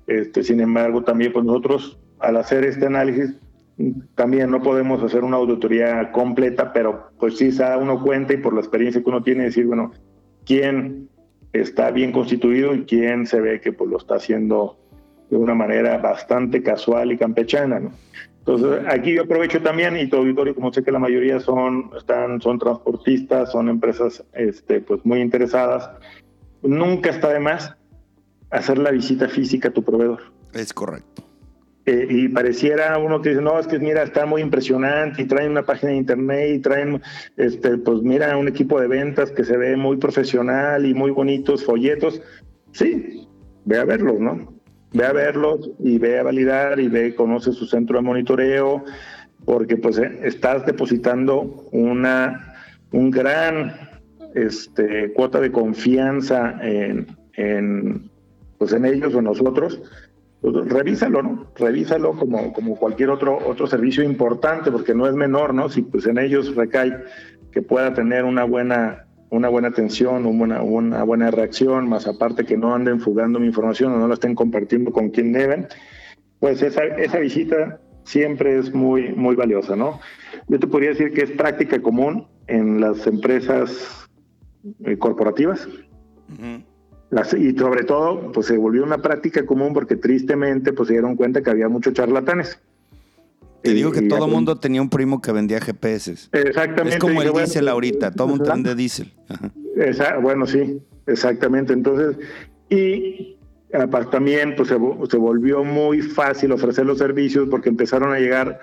Este, 0.05 0.43
sin 0.43 0.59
embargo, 0.59 1.03
también 1.03 1.31
pues 1.31 1.45
nosotros 1.45 1.97
al 2.19 2.35
hacer 2.35 2.65
este 2.65 2.85
análisis 2.85 3.35
también 4.15 4.51
no 4.51 4.61
podemos 4.61 5.01
hacer 5.03 5.23
una 5.23 5.37
auditoría 5.37 6.11
completa, 6.11 6.73
pero 6.73 7.11
pues 7.17 7.37
sí 7.37 7.51
se 7.51 7.63
da 7.63 7.77
uno 7.77 8.01
cuenta 8.03 8.33
y 8.33 8.37
por 8.37 8.53
la 8.53 8.59
experiencia 8.59 9.01
que 9.01 9.09
uno 9.09 9.23
tiene 9.23 9.45
decir, 9.45 9.65
bueno, 9.65 9.91
quién 10.45 11.09
está 11.53 11.91
bien 11.91 12.11
constituido 12.11 12.73
y 12.75 12.83
quién 12.85 13.25
se 13.25 13.39
ve 13.39 13.61
que 13.61 13.71
pues 13.71 13.89
lo 13.89 13.97
está 13.97 14.15
haciendo 14.15 14.77
de 15.29 15.37
una 15.37 15.55
manera 15.55 15.97
bastante 15.97 16.61
casual 16.61 17.11
y 17.11 17.17
campechana, 17.17 17.79
¿no? 17.79 17.91
Entonces, 18.39 18.83
aquí 18.87 19.13
yo 19.13 19.23
aprovecho 19.23 19.61
también, 19.61 19.95
y 19.95 20.07
tu 20.07 20.17
auditorio, 20.17 20.55
como 20.55 20.73
sé 20.73 20.83
que 20.83 20.91
la 20.91 20.97
mayoría 20.97 21.39
son, 21.39 21.91
están, 21.95 22.41
son 22.41 22.57
transportistas, 22.57 23.51
son 23.51 23.69
empresas 23.69 24.23
este, 24.33 24.81
pues 24.81 25.05
muy 25.05 25.21
interesadas, 25.21 25.89
nunca 26.63 27.11
está 27.11 27.31
de 27.31 27.39
más 27.39 27.75
hacer 28.49 28.79
la 28.79 28.89
visita 28.89 29.29
física 29.29 29.69
a 29.69 29.71
tu 29.71 29.83
proveedor. 29.83 30.21
Es 30.53 30.73
correcto. 30.73 31.28
Eh, 31.89 32.05
y 32.07 32.27
pareciera 32.27 32.99
uno 32.99 33.19
que 33.19 33.29
dice, 33.29 33.41
no, 33.41 33.57
es 33.57 33.65
que 33.65 33.79
mira, 33.79 34.03
está 34.03 34.27
muy 34.27 34.43
impresionante 34.43 35.23
y 35.23 35.25
traen 35.25 35.49
una 35.49 35.65
página 35.65 35.91
de 35.91 35.97
internet 35.97 36.49
y 36.53 36.59
traen, 36.59 37.01
este, 37.35 37.79
pues 37.79 38.03
mira, 38.03 38.37
un 38.37 38.47
equipo 38.47 38.79
de 38.79 38.87
ventas 38.87 39.31
que 39.31 39.43
se 39.43 39.57
ve 39.57 39.75
muy 39.75 39.97
profesional 39.97 40.85
y 40.85 40.93
muy 40.93 41.09
bonitos 41.09 41.65
folletos. 41.65 42.21
Sí, 42.73 43.27
ve 43.65 43.79
a 43.79 43.85
verlos, 43.85 44.19
¿no? 44.19 44.53
Ve 44.93 45.03
a 45.03 45.13
verlos 45.13 45.71
y 45.79 45.97
ve 45.97 46.19
a 46.19 46.23
validar 46.23 46.79
y 46.79 46.89
ve, 46.89 47.15
conoce 47.15 47.53
su 47.53 47.65
centro 47.65 47.97
de 47.97 48.03
monitoreo, 48.03 48.85
porque 49.45 49.75
pues 49.75 49.97
eh, 49.97 50.19
estás 50.21 50.67
depositando 50.67 51.67
una, 51.71 52.53
un 52.91 53.09
gran 53.09 53.73
este, 54.35 55.11
cuota 55.13 55.39
de 55.39 55.51
confianza 55.51 56.55
en, 56.61 57.07
en, 57.33 58.11
pues, 58.59 58.73
en 58.73 58.85
ellos 58.85 59.15
o 59.15 59.23
nosotros 59.23 59.81
pues, 59.81 60.08
revísalo, 60.41 61.21
¿no? 61.21 61.47
Revísalo 61.55 62.13
como, 62.13 62.53
como 62.53 62.75
cualquier 62.77 63.09
otro, 63.09 63.37
otro 63.45 63.67
servicio 63.67 64.03
importante, 64.03 64.71
porque 64.71 64.93
no 64.93 65.07
es 65.07 65.13
menor, 65.13 65.53
¿no? 65.53 65.69
Si 65.69 65.81
pues 65.81 66.05
en 66.05 66.17
ellos 66.17 66.55
recae 66.55 66.93
que 67.51 67.61
pueda 67.61 67.93
tener 67.93 68.23
una 68.23 68.45
buena, 68.45 69.05
una 69.29 69.49
buena 69.49 69.67
atención, 69.67 70.25
una, 70.25 70.61
una 70.61 71.03
buena 71.03 71.31
reacción, 71.31 71.89
más 71.89 72.07
aparte 72.07 72.45
que 72.45 72.57
no 72.57 72.73
anden 72.73 73.01
fugando 73.01 73.39
mi 73.39 73.47
información 73.47 73.91
o 73.93 73.97
no 73.97 74.07
la 74.07 74.13
estén 74.13 74.35
compartiendo 74.35 74.91
con 74.91 75.09
quien 75.09 75.33
deben, 75.33 75.67
pues 76.39 76.61
esa, 76.61 76.83
esa 76.83 77.19
visita 77.19 77.81
siempre 78.03 78.57
es 78.57 78.73
muy, 78.73 79.13
muy 79.13 79.35
valiosa, 79.35 79.75
¿no? 79.75 79.99
Yo 80.47 80.59
te 80.59 80.67
podría 80.67 80.89
decir 80.89 81.11
que 81.11 81.23
es 81.23 81.31
práctica 81.31 81.81
común 81.81 82.27
en 82.47 82.79
las 82.79 83.05
empresas 83.05 84.07
eh, 84.85 84.97
corporativas. 84.97 85.67
Y 87.37 87.57
sobre 87.57 87.83
todo, 87.83 88.31
pues 88.31 88.47
se 88.47 88.57
volvió 88.57 88.83
una 88.83 88.99
práctica 88.99 89.45
común 89.45 89.73
porque 89.73 89.95
tristemente 89.95 90.73
pues 90.73 90.87
se 90.87 90.93
dieron 90.93 91.15
cuenta 91.15 91.41
que 91.41 91.49
había 91.49 91.67
muchos 91.67 91.93
charlatanes. 91.93 92.59
Te 93.63 93.73
digo 93.73 93.91
que 93.91 94.03
todo 94.03 94.25
el 94.25 94.31
mundo 94.31 94.57
tenía 94.57 94.81
un 94.81 94.89
primo 94.89 95.21
que 95.21 95.31
vendía 95.31 95.59
GPS. 95.59 96.29
Exactamente. 96.31 96.95
Es 96.95 96.99
como 96.99 97.21
el 97.21 97.33
diésel 97.33 97.67
ahorita, 97.67 98.11
todo 98.11 98.27
el 98.27 98.35
mundo 98.35 98.51
vende 98.53 98.75
diésel. 98.75 99.11
Bueno, 100.21 100.45
sí, 100.45 100.81
exactamente. 101.07 101.73
Entonces, 101.73 102.17
y 102.69 103.37
también 104.11 104.55
pues, 104.55 104.69
se, 104.69 104.75
se, 105.09 105.17
volvió 105.17 105.63
muy 105.63 106.01
fácil 106.01 106.51
ofrecer 106.51 106.85
los 106.85 106.99
servicios 106.99 107.49
porque 107.49 107.69
empezaron 107.69 108.13
a 108.13 108.19
llegar 108.19 108.59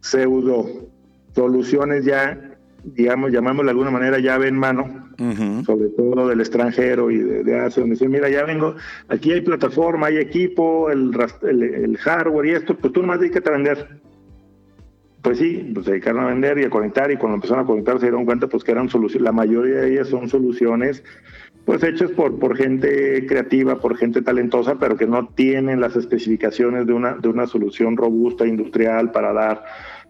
pseudo 0.00 0.88
soluciones 1.34 2.04
ya, 2.04 2.56
digamos, 2.84 3.32
llamámoslo 3.32 3.66
de 3.66 3.70
alguna 3.70 3.90
manera, 3.90 4.18
llave 4.18 4.48
en 4.48 4.56
mano, 4.56 5.05
sobre 5.64 5.88
todo 5.90 6.28
del 6.28 6.40
extranjero 6.40 7.10
y 7.10 7.18
de, 7.18 7.58
Asia, 7.58 7.80
donde 7.80 7.94
dicen, 7.94 8.10
mira, 8.10 8.28
ya 8.28 8.44
vengo, 8.44 8.74
aquí 9.08 9.32
hay 9.32 9.40
plataforma, 9.40 10.08
hay 10.08 10.18
equipo, 10.18 10.90
el, 10.90 11.10
el, 11.42 11.96
hardware 11.96 12.46
y 12.46 12.50
esto, 12.50 12.76
pues 12.76 12.92
tú 12.92 13.00
nomás 13.00 13.20
dedícate 13.20 13.48
a 13.48 13.52
vender. 13.52 14.00
Pues 15.22 15.38
sí, 15.38 15.70
pues 15.74 15.86
se 15.86 15.92
dedicaron 15.92 16.24
a 16.24 16.28
vender 16.28 16.58
y 16.58 16.64
a 16.64 16.70
conectar 16.70 17.10
y 17.10 17.16
cuando 17.16 17.36
empezaron 17.36 17.64
a 17.64 17.66
conectar 17.66 17.98
se 17.98 18.06
dieron 18.06 18.24
cuenta 18.24 18.46
pues 18.46 18.62
que 18.62 18.72
eran 18.72 18.88
soluciones, 18.88 19.24
la 19.24 19.32
mayoría 19.32 19.76
de 19.76 19.92
ellas 19.92 20.08
son 20.08 20.28
soluciones 20.28 21.02
pues 21.64 21.82
hechas 21.82 22.12
por, 22.12 22.38
por 22.38 22.56
gente 22.56 23.26
creativa, 23.26 23.80
por 23.80 23.96
gente 23.96 24.22
talentosa, 24.22 24.76
pero 24.78 24.96
que 24.96 25.08
no 25.08 25.26
tienen 25.26 25.80
las 25.80 25.96
especificaciones 25.96 26.86
de 26.86 26.92
una, 26.92 27.14
de 27.14 27.28
una 27.28 27.48
solución 27.48 27.96
robusta 27.96 28.46
industrial 28.46 29.10
para 29.10 29.32
dar 29.32 29.64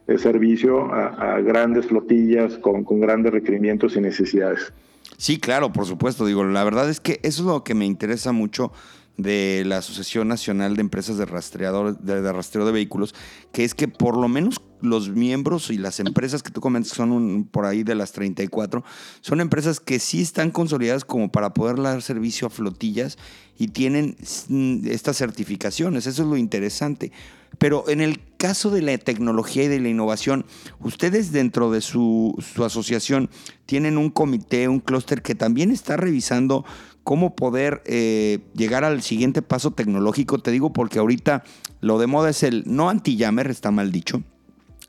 eh, 0.06 0.18
servicio 0.18 0.92
a, 0.92 1.40
grandes 1.40 1.86
flotillas 1.86 2.58
con 2.58 2.84
grandes 3.00 3.32
requerimientos 3.32 3.96
y 3.96 4.02
necesidades. 4.02 4.70
Sí, 5.18 5.38
claro, 5.38 5.72
por 5.72 5.86
supuesto. 5.86 6.26
Digo, 6.26 6.44
la 6.44 6.64
verdad 6.64 6.88
es 6.90 7.00
que 7.00 7.20
eso 7.22 7.42
es 7.42 7.46
lo 7.46 7.64
que 7.64 7.74
me 7.74 7.86
interesa 7.86 8.32
mucho 8.32 8.72
de 9.16 9.62
la 9.66 9.78
Asociación 9.78 10.28
Nacional 10.28 10.76
de 10.76 10.82
Empresas 10.82 11.16
de, 11.16 11.24
Rastreador, 11.24 11.98
de, 11.98 12.32
Rastreo 12.32 12.66
de 12.66 12.72
Vehículos, 12.72 13.14
que 13.52 13.64
es 13.64 13.74
que 13.74 13.88
por 13.88 14.16
lo 14.16 14.28
menos 14.28 14.60
los 14.82 15.08
miembros 15.08 15.70
y 15.70 15.78
las 15.78 16.00
empresas 16.00 16.42
que 16.42 16.50
tú 16.50 16.60
comentas 16.60 16.92
son 16.92 17.48
por 17.50 17.64
ahí 17.64 17.82
de 17.82 17.94
las 17.94 18.12
34, 18.12 18.84
son 19.22 19.40
empresas 19.40 19.80
que 19.80 19.98
sí 19.98 20.20
están 20.20 20.50
consolidadas 20.50 21.04
como 21.04 21.30
para 21.30 21.54
poder 21.54 21.80
dar 21.80 22.02
servicio 22.02 22.46
a 22.46 22.50
flotillas 22.50 23.16
y 23.58 23.68
tienen 23.68 24.16
mm, 24.48 24.86
estas 24.86 25.16
certificaciones. 25.16 26.06
Eso 26.06 26.22
es 26.22 26.28
lo 26.28 26.36
interesante. 26.36 27.10
Pero 27.58 27.88
en 27.88 28.02
el 28.02 28.20
caso 28.36 28.70
de 28.70 28.82
la 28.82 28.98
tecnología 28.98 29.64
y 29.64 29.68
de 29.68 29.80
la 29.80 29.88
innovación, 29.88 30.44
ustedes 30.80 31.32
dentro 31.32 31.70
de 31.70 31.80
su, 31.80 32.36
su 32.54 32.64
asociación 32.64 33.30
tienen 33.64 33.96
un 33.96 34.10
comité, 34.10 34.68
un 34.68 34.80
clúster 34.80 35.22
que 35.22 35.34
también 35.34 35.70
está 35.70 35.96
revisando 35.96 36.66
cómo 37.06 37.36
poder 37.36 37.82
eh, 37.86 38.40
llegar 38.52 38.82
al 38.82 39.00
siguiente 39.00 39.40
paso 39.40 39.70
tecnológico. 39.70 40.40
Te 40.40 40.50
digo 40.50 40.72
porque 40.72 40.98
ahorita 40.98 41.44
lo 41.80 42.00
de 42.00 42.08
moda 42.08 42.30
es 42.30 42.42
el 42.42 42.64
no 42.66 42.90
anti-jammer, 42.90 43.48
está 43.48 43.70
mal 43.70 43.92
dicho, 43.92 44.24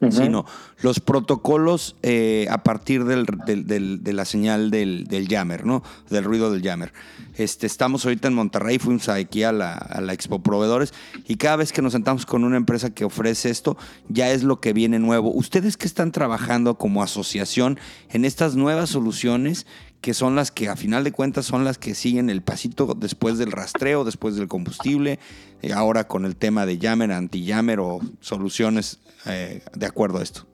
sino 0.09 0.43
los 0.81 0.99
protocolos 0.99 1.95
eh, 2.01 2.47
a 2.49 2.63
partir 2.63 3.03
del, 3.05 3.25
de 3.25 4.13
la 4.13 4.25
señal 4.25 4.71
del, 4.71 5.27
jammer, 5.29 5.63
¿no? 5.63 5.83
Del 6.09 6.23
ruido 6.23 6.51
del 6.51 6.63
jammer. 6.63 6.91
Este, 7.35 7.67
estamos 7.67 8.03
ahorita 8.03 8.29
en 8.29 8.33
Monterrey, 8.33 8.79
fuimos 8.79 9.09
aquí 9.09 9.43
a 9.43 9.51
la, 9.51 9.73
a 9.73 10.01
la 10.01 10.13
Expo 10.13 10.41
Proveedores 10.41 10.95
y 11.27 11.35
cada 11.35 11.57
vez 11.57 11.71
que 11.71 11.83
nos 11.83 11.93
sentamos 11.93 12.25
con 12.25 12.43
una 12.43 12.57
empresa 12.57 12.89
que 12.89 13.05
ofrece 13.05 13.51
esto, 13.51 13.77
ya 14.09 14.31
es 14.31 14.41
lo 14.41 14.59
que 14.59 14.73
viene 14.73 14.97
nuevo. 14.97 15.31
¿Ustedes 15.31 15.77
que 15.77 15.85
están 15.85 16.11
trabajando 16.11 16.79
como 16.79 17.03
asociación 17.03 17.79
en 18.09 18.25
estas 18.25 18.55
nuevas 18.55 18.89
soluciones 18.89 19.67
que 20.01 20.13
son 20.13 20.35
las 20.35 20.51
que 20.51 20.69
a 20.69 20.75
final 20.75 21.03
de 21.03 21.11
cuentas 21.11 21.45
son 21.45 21.63
las 21.63 21.77
que 21.77 21.95
siguen 21.95 22.29
el 22.29 22.41
pasito 22.41 22.93
después 22.95 23.37
del 23.37 23.51
rastreo, 23.51 24.03
después 24.03 24.35
del 24.35 24.47
combustible, 24.47 25.19
y 25.61 25.71
ahora 25.71 26.07
con 26.07 26.25
el 26.25 26.35
tema 26.35 26.65
de 26.65 26.77
jammer, 26.77 27.11
anti-jammer 27.11 27.79
o 27.79 27.99
soluciones 28.19 28.99
eh, 29.25 29.61
de 29.75 29.85
acuerdo 29.85 30.19
a 30.19 30.23
esto. 30.23 30.45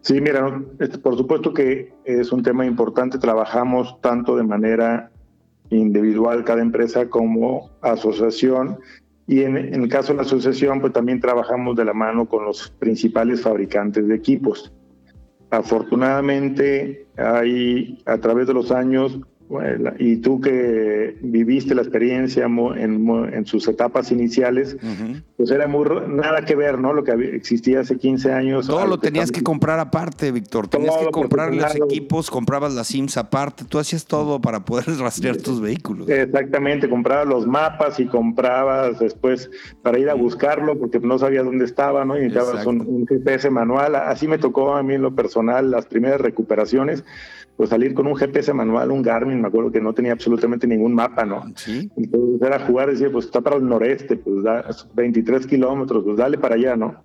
Sí, 0.00 0.20
mira, 0.20 0.60
este, 0.80 0.98
por 0.98 1.16
supuesto 1.16 1.54
que 1.54 1.94
es 2.04 2.32
un 2.32 2.42
tema 2.42 2.66
importante, 2.66 3.18
trabajamos 3.18 4.00
tanto 4.00 4.36
de 4.36 4.42
manera 4.42 5.10
individual 5.70 6.44
cada 6.44 6.60
empresa 6.60 7.08
como 7.08 7.70
asociación 7.80 8.78
y 9.26 9.42
en 9.42 9.56
el 9.56 9.88
caso 9.88 10.12
de 10.12 10.16
la 10.16 10.22
asociación 10.22 10.80
pues 10.80 10.92
también 10.92 11.20
trabajamos 11.20 11.76
de 11.76 11.84
la 11.84 11.94
mano 11.94 12.26
con 12.28 12.44
los 12.44 12.70
principales 12.78 13.42
fabricantes 13.42 14.06
de 14.08 14.14
equipos. 14.14 14.72
Afortunadamente, 15.52 17.08
hay 17.18 17.98
a 18.06 18.16
través 18.16 18.46
de 18.46 18.54
los 18.54 18.72
años 18.72 19.18
y 19.98 20.16
tú 20.16 20.40
que 20.40 21.16
viviste 21.20 21.74
la 21.74 21.82
experiencia 21.82 22.44
en, 22.44 23.46
sus 23.46 23.66
etapas 23.68 24.10
iniciales, 24.12 24.76
pues 25.36 25.50
era 25.50 25.66
muy 25.66 25.86
nada 26.08 26.44
que 26.44 26.54
ver, 26.54 26.78
¿no? 26.78 26.92
Lo 26.92 27.02
que 27.04 27.12
existía 27.34 27.80
hace 27.80 27.96
15 27.96 28.32
años. 28.32 28.66
Todo 28.66 28.86
lo 28.86 28.98
tenías 28.98 29.32
que, 29.32 29.42
comprar 29.42 29.80
aparte, 29.80 30.30
Víctor. 30.30 30.68
Tenías 30.68 30.96
que 30.96 31.10
comprar 31.10 31.54
los 31.54 31.74
equipos, 31.74 32.30
comprabas 32.30 32.74
las 32.74 32.86
SIMs 32.86 33.16
aparte, 33.16 33.64
tú 33.64 33.78
hacías 33.78 34.06
todo 34.06 34.40
para 34.40 34.64
poder 34.64 34.84
rastrear 34.98 35.36
tus 35.36 35.60
vehículos. 35.60 36.08
Exactamente, 36.08 36.88
comprabas 36.88 37.26
los 37.26 37.46
mapas 37.46 37.98
y 38.00 38.06
comprabas 38.06 38.98
después 38.98 39.50
para 39.82 39.98
ir 39.98 40.08
a 40.10 40.14
buscarlo 40.14 40.78
porque 40.78 41.00
no 41.00 41.18
sabías 41.18 41.44
dónde 41.44 41.64
estaba, 41.64 42.04
¿no? 42.04 42.16
Y 42.16 42.22
necesitabas 42.22 42.66
un, 42.66 42.80
un 42.80 43.06
GPS 43.06 43.50
manual. 43.50 43.96
Así 43.96 44.28
me 44.28 44.38
tocó 44.38 44.74
a 44.74 44.82
mí 44.82 44.94
en 44.94 45.02
lo 45.02 45.14
personal 45.14 45.70
las 45.70 45.86
primeras 45.86 46.20
recuperaciones 46.20 47.04
pues 47.56 47.70
salir 47.70 47.94
con 47.94 48.06
un 48.06 48.16
GPS 48.16 48.52
manual, 48.52 48.90
un 48.90 49.02
Garmin, 49.02 49.40
me 49.40 49.48
acuerdo 49.48 49.70
que 49.70 49.80
no 49.80 49.92
tenía 49.92 50.12
absolutamente 50.12 50.66
ningún 50.66 50.94
mapa, 50.94 51.24
¿no? 51.24 51.44
Sí. 51.56 51.90
Entonces 51.96 52.42
era 52.42 52.58
jugar, 52.60 52.90
decía, 52.90 53.10
pues 53.10 53.26
está 53.26 53.40
para 53.40 53.56
el 53.56 53.68
noreste, 53.68 54.16
pues 54.16 54.42
da 54.42 54.64
23 54.94 55.46
kilómetros, 55.46 56.02
pues 56.04 56.16
dale 56.16 56.38
para 56.38 56.54
allá, 56.54 56.76
¿no? 56.76 57.02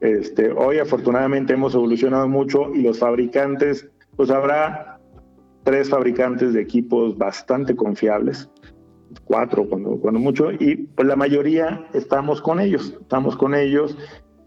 Este, 0.00 0.50
hoy 0.50 0.78
afortunadamente 0.78 1.52
hemos 1.52 1.74
evolucionado 1.74 2.26
mucho 2.28 2.74
y 2.74 2.82
los 2.82 2.98
fabricantes, 2.98 3.88
pues 4.16 4.30
habrá 4.30 4.98
tres 5.64 5.90
fabricantes 5.90 6.54
de 6.54 6.62
equipos 6.62 7.16
bastante 7.18 7.76
confiables, 7.76 8.48
cuatro 9.24 9.68
cuando, 9.68 9.98
cuando 10.00 10.18
mucho, 10.18 10.50
y 10.52 10.88
pues 10.94 11.06
la 11.06 11.16
mayoría 11.16 11.86
estamos 11.92 12.40
con 12.40 12.60
ellos, 12.60 12.96
estamos 13.00 13.36
con 13.36 13.54
ellos 13.54 13.96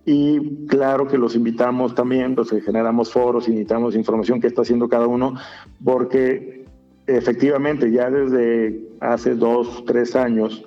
y 0.06 0.66
claro 0.68 1.08
que 1.08 1.18
los 1.18 1.36
invitamos 1.36 1.96
también, 1.96 2.36
pues 2.36 2.50
generamos 2.50 3.12
foros, 3.12 3.48
invitamos 3.48 3.96
información 3.96 4.42
que 4.42 4.48
está 4.48 4.63
haciendo 4.63 4.89
cada 4.89 5.08
uno, 5.08 5.36
porque 5.84 6.66
efectivamente 7.08 7.92
ya 7.92 8.10
desde 8.10 8.82
hace 9.00 9.36
dos, 9.36 9.84
tres 9.86 10.16
años 10.16 10.66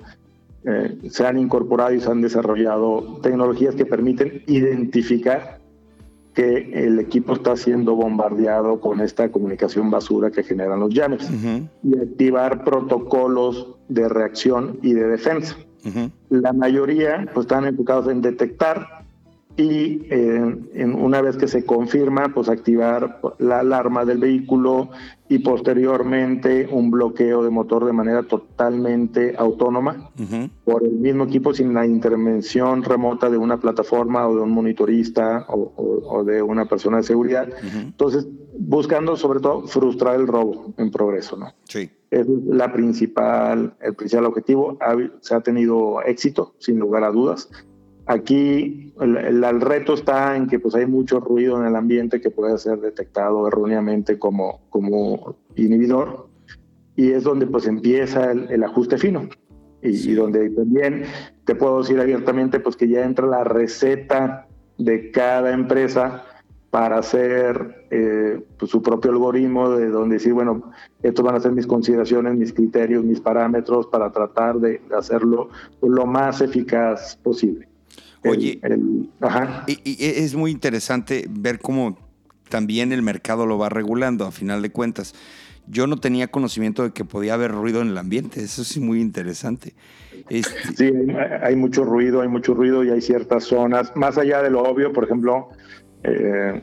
eh, 0.63 0.97
se 1.09 1.25
han 1.25 1.37
incorporado 1.37 1.93
y 1.93 1.99
se 1.99 2.09
han 2.09 2.21
desarrollado 2.21 3.19
tecnologías 3.21 3.75
que 3.75 3.85
permiten 3.85 4.43
identificar 4.47 5.59
que 6.33 6.69
el 6.85 6.99
equipo 6.99 7.33
está 7.33 7.55
siendo 7.57 7.95
bombardeado 7.95 8.79
con 8.79 9.01
esta 9.01 9.31
comunicación 9.31 9.89
basura 9.89 10.29
que 10.29 10.43
generan 10.43 10.79
los 10.79 10.93
llames 10.93 11.27
y 11.83 11.97
activar 11.97 12.63
protocolos 12.63 13.75
de 13.87 14.07
reacción 14.07 14.77
y 14.83 14.93
de 14.93 15.07
defensa. 15.07 15.57
La 16.29 16.53
mayoría 16.53 17.27
pues, 17.33 17.45
están 17.45 17.65
enfocados 17.65 18.07
en 18.09 18.21
detectar 18.21 18.96
y 19.57 20.05
eh, 20.11 20.55
en 20.75 20.93
una 20.93 21.19
vez 21.19 21.35
que 21.35 21.47
se 21.47 21.65
confirma, 21.65 22.31
pues 22.33 22.47
activar 22.47 23.19
la 23.39 23.59
alarma 23.59 24.05
del 24.05 24.19
vehículo 24.19 24.91
y 25.29 25.39
posteriormente 25.39 26.69
un 26.71 26.91
bloqueo 26.91 27.43
de 27.43 27.49
motor 27.49 27.85
de 27.85 27.91
manera 27.91 28.21
totalmente 28.23 29.35
autónoma 29.35 30.11
por 30.63 30.83
el 30.83 30.93
mismo 30.93 31.23
equipo 31.25 31.53
sin 31.55 31.73
la 31.73 31.87
intervención 31.87 32.83
remota 32.83 33.29
de 33.31 33.37
una 33.37 33.59
plataforma 33.59 34.27
o 34.27 34.35
de 34.35 34.41
un 34.41 34.51
monitorista 34.51 35.45
o, 35.49 36.23
de 36.23 36.41
una 36.41 36.65
persona 36.65 36.97
de 36.97 37.03
seguridad. 37.03 37.49
Entonces, 37.73 38.27
buscando 38.59 39.17
sobre 39.17 39.39
todo 39.39 39.67
frustrar 39.67 40.19
el 40.19 40.27
robo 40.27 40.73
en 40.77 40.91
progreso, 40.91 41.35
¿no? 41.35 41.53
Sí. 41.63 41.89
Es 42.09 42.25
la 42.27 42.71
principal, 42.71 43.75
el 43.81 43.95
principal 43.95 44.25
objetivo. 44.25 44.77
se 45.19 45.35
ha 45.35 45.41
tenido 45.41 46.01
éxito, 46.03 46.53
sin 46.59 46.79
lugar 46.79 47.03
a 47.03 47.11
dudas. 47.11 47.49
Aquí 48.07 48.93
el, 49.01 49.61
reto 49.61 49.93
está 49.93 50.37
en 50.37 50.47
que 50.47 50.59
pues 50.59 50.75
hay 50.75 50.85
mucho 50.85 51.19
ruido 51.19 51.59
en 51.59 51.67
el 51.67 51.75
ambiente 51.75 52.21
que 52.21 52.29
puede 52.29 52.57
ser 52.57 52.79
detectado 52.79 53.47
erróneamente 53.47 54.17
como, 54.17 54.61
como 54.69 55.35
inhibidor 55.55 56.27
y 56.95 57.11
es 57.11 57.23
donde 57.23 57.47
pues 57.47 57.67
empieza 57.67 58.31
el, 58.31 58.63
ajuste 58.63 58.97
fino. 58.97 59.27
Y, 59.81 60.13
donde 60.13 60.49
también 60.49 61.03
te 61.45 61.53
puedo 61.53 61.79
decir 61.79 61.99
abiertamente, 61.99 62.59
pues 62.59 62.75
que 62.75 62.87
ya 62.87 63.05
entra 63.05 63.27
la 63.27 63.43
receta 63.43 64.47
de 64.77 65.11
cada 65.11 65.53
empresa 65.53 66.23
para 66.71 66.97
hacer 66.97 67.87
eh, 67.91 68.41
pues, 68.57 68.71
su 68.71 68.81
propio 68.81 69.11
algoritmo 69.11 69.69
de 69.69 69.89
donde 69.89 70.15
decir, 70.15 70.33
bueno, 70.33 70.71
estos 71.03 71.23
van 71.23 71.35
a 71.35 71.39
ser 71.39 71.51
mis 71.51 71.67
consideraciones, 71.67 72.35
mis 72.35 72.53
criterios, 72.53 73.03
mis 73.03 73.21
parámetros 73.21 73.87
para 73.87 74.11
tratar 74.11 74.59
de 74.59 74.81
hacerlo 74.97 75.49
lo 75.81 76.05
más 76.05 76.41
eficaz 76.41 77.17
posible. 77.17 77.67
Oye, 78.23 78.59
Y, 79.67 79.97
es 79.99 80.35
muy 80.35 80.51
interesante 80.51 81.25
ver 81.29 81.59
cómo 81.59 81.97
también 82.49 82.91
el 82.91 83.01
mercado 83.01 83.45
lo 83.45 83.57
va 83.57 83.69
regulando, 83.69 84.25
a 84.25 84.31
final 84.31 84.61
de 84.61 84.71
cuentas. 84.71 85.13
Yo 85.69 85.85
no 85.85 85.97
tenía 85.97 86.27
conocimiento 86.29 86.83
de 86.83 86.91
que 86.91 87.03
podía 87.03 87.33
haber 87.33 87.51
ruido 87.51 87.81
en 87.81 87.89
el 87.89 87.97
ambiente, 87.97 88.41
eso 88.41 88.63
sí 88.63 88.79
muy 88.79 89.01
interesante. 89.01 89.73
Este 90.29 90.75
sí, 90.75 90.93
hay, 91.41 91.55
mucho 91.57 91.83
ruido, 91.83 92.21
hay 92.21 92.29
mucho 92.29 92.53
ruido 92.53 92.83
y 92.85 92.89
hay 92.89 93.01
ciertas 93.01 93.43
zonas, 93.43 93.91
más 93.95 94.17
allá 94.17 94.41
de 94.41 94.49
lo 94.49 94.63
obvio, 94.63 94.93
por 94.93 95.03
ejemplo, 95.03 95.49
eh, 96.03 96.61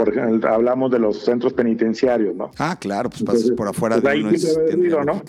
por 0.00 0.08
ejemplo, 0.08 0.48
hablamos 0.48 0.90
de 0.90 0.98
los 0.98 1.18
centros 1.24 1.52
penitenciarios, 1.52 2.34
¿no? 2.34 2.50
Ah, 2.56 2.74
claro, 2.80 3.10
pues 3.10 3.22
pasas 3.22 3.50
por 3.50 3.68
afuera 3.68 3.98
pues 4.00 4.54
de 4.54 4.72
ruido, 4.72 5.04
¿no? 5.04 5.22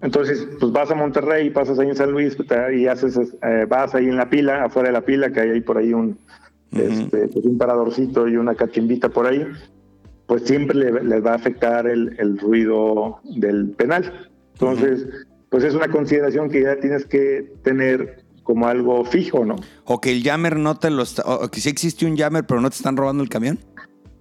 Entonces, 0.00 0.48
pues 0.58 0.72
vas 0.72 0.90
a 0.90 0.96
Monterrey, 0.96 1.50
pasas 1.50 1.78
ahí 1.78 1.88
en 1.88 1.94
San 1.94 2.10
Luis 2.10 2.36
y 2.74 2.88
haces, 2.88 3.16
eh, 3.16 3.64
vas 3.68 3.94
ahí 3.94 4.06
en 4.06 4.16
la 4.16 4.28
pila, 4.28 4.64
afuera 4.64 4.88
de 4.88 4.92
la 4.94 5.02
pila, 5.02 5.30
que 5.30 5.40
hay 5.40 5.50
ahí 5.50 5.60
por 5.60 5.78
ahí 5.78 5.94
un, 5.94 6.18
este, 6.72 7.28
pues 7.28 7.44
un 7.44 7.56
paradorcito 7.58 8.26
y 8.26 8.36
una 8.36 8.56
cachimbita 8.56 9.08
por 9.08 9.28
ahí, 9.28 9.46
pues 10.26 10.42
siempre 10.42 10.76
les 10.76 11.24
va 11.24 11.30
a 11.30 11.36
afectar 11.36 11.86
el, 11.86 12.16
el, 12.18 12.38
ruido 12.38 13.20
del 13.22 13.70
penal. 13.70 14.30
Entonces, 14.54 15.06
pues 15.48 15.62
es 15.62 15.74
una 15.74 15.86
consideración 15.92 16.50
que 16.50 16.62
ya 16.62 16.74
tienes 16.80 17.06
que 17.06 17.52
tener 17.62 18.24
como 18.42 18.66
algo 18.66 19.04
fijo, 19.04 19.44
¿no? 19.44 19.56
O 19.84 20.00
que 20.00 20.12
el 20.12 20.22
jammer 20.22 20.56
no 20.56 20.76
te 20.76 20.90
lo 20.90 21.02
está, 21.02 21.22
o 21.24 21.48
que 21.48 21.60
sí 21.60 21.68
existe 21.68 22.06
un 22.06 22.16
jammer, 22.16 22.44
pero 22.46 22.60
no 22.60 22.68
te 22.68 22.76
están 22.76 22.96
robando 22.96 23.22
el 23.22 23.28
camión. 23.28 23.58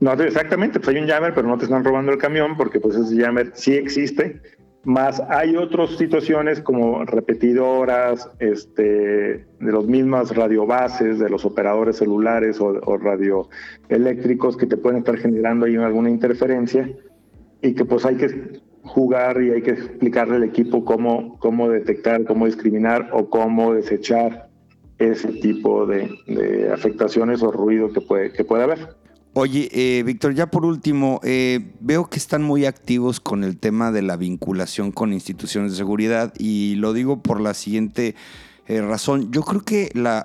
No, 0.01 0.13
exactamente, 0.13 0.79
pues 0.79 0.95
hay 0.95 1.01
un 1.01 1.07
jammer, 1.07 1.33
pero 1.35 1.47
no 1.47 1.59
te 1.59 1.65
están 1.65 1.83
robando 1.83 2.11
el 2.11 2.17
camión 2.17 2.57
porque 2.57 2.79
pues 2.79 2.95
ese 2.95 3.21
jammer 3.21 3.51
sí 3.53 3.75
existe. 3.75 4.41
Más 4.83 5.21
hay 5.29 5.55
otras 5.55 5.91
situaciones 5.91 6.59
como 6.59 7.05
repetidoras, 7.05 8.27
este, 8.39 8.83
de 8.83 9.71
los 9.71 9.85
mismas 9.85 10.35
radiobases, 10.35 11.19
de 11.19 11.29
los 11.29 11.45
operadores 11.45 11.97
celulares 11.97 12.59
o, 12.59 12.79
o 12.83 12.97
radioeléctricos 12.97 14.57
que 14.57 14.65
te 14.65 14.75
pueden 14.75 14.99
estar 14.99 15.17
generando 15.17 15.67
ahí 15.67 15.75
alguna 15.75 16.09
interferencia 16.09 16.89
y 17.61 17.75
que 17.75 17.85
pues 17.85 18.03
hay 18.03 18.15
que 18.15 18.59
jugar 18.83 19.39
y 19.39 19.51
hay 19.51 19.61
que 19.61 19.71
explicarle 19.71 20.37
al 20.37 20.43
equipo 20.43 20.83
cómo, 20.83 21.37
cómo 21.37 21.69
detectar, 21.69 22.25
cómo 22.25 22.47
discriminar 22.47 23.09
o 23.13 23.29
cómo 23.29 23.75
desechar 23.75 24.49
ese 24.97 25.27
tipo 25.27 25.85
de, 25.85 26.71
afectaciones 26.73 27.43
o 27.43 27.51
ruido 27.51 27.93
que 27.93 28.01
puede, 28.01 28.33
que 28.33 28.43
puede 28.43 28.63
haber. 28.63 29.00
Oye, 29.33 29.69
eh, 29.71 30.03
Víctor, 30.03 30.33
ya 30.33 30.47
por 30.51 30.65
último, 30.65 31.21
eh, 31.23 31.71
veo 31.79 32.09
que 32.09 32.19
están 32.19 32.43
muy 32.43 32.65
activos 32.65 33.21
con 33.21 33.45
el 33.45 33.57
tema 33.57 33.89
de 33.93 34.01
la 34.01 34.17
vinculación 34.17 34.91
con 34.91 35.13
instituciones 35.13 35.71
de 35.71 35.77
seguridad 35.77 36.33
y 36.37 36.75
lo 36.75 36.91
digo 36.91 37.21
por 37.21 37.39
la 37.39 37.53
siguiente 37.53 38.15
eh, 38.71 38.81
razón. 38.81 39.33
Yo 39.33 39.41
creo 39.41 39.63
que 39.63 39.91
la, 39.93 40.23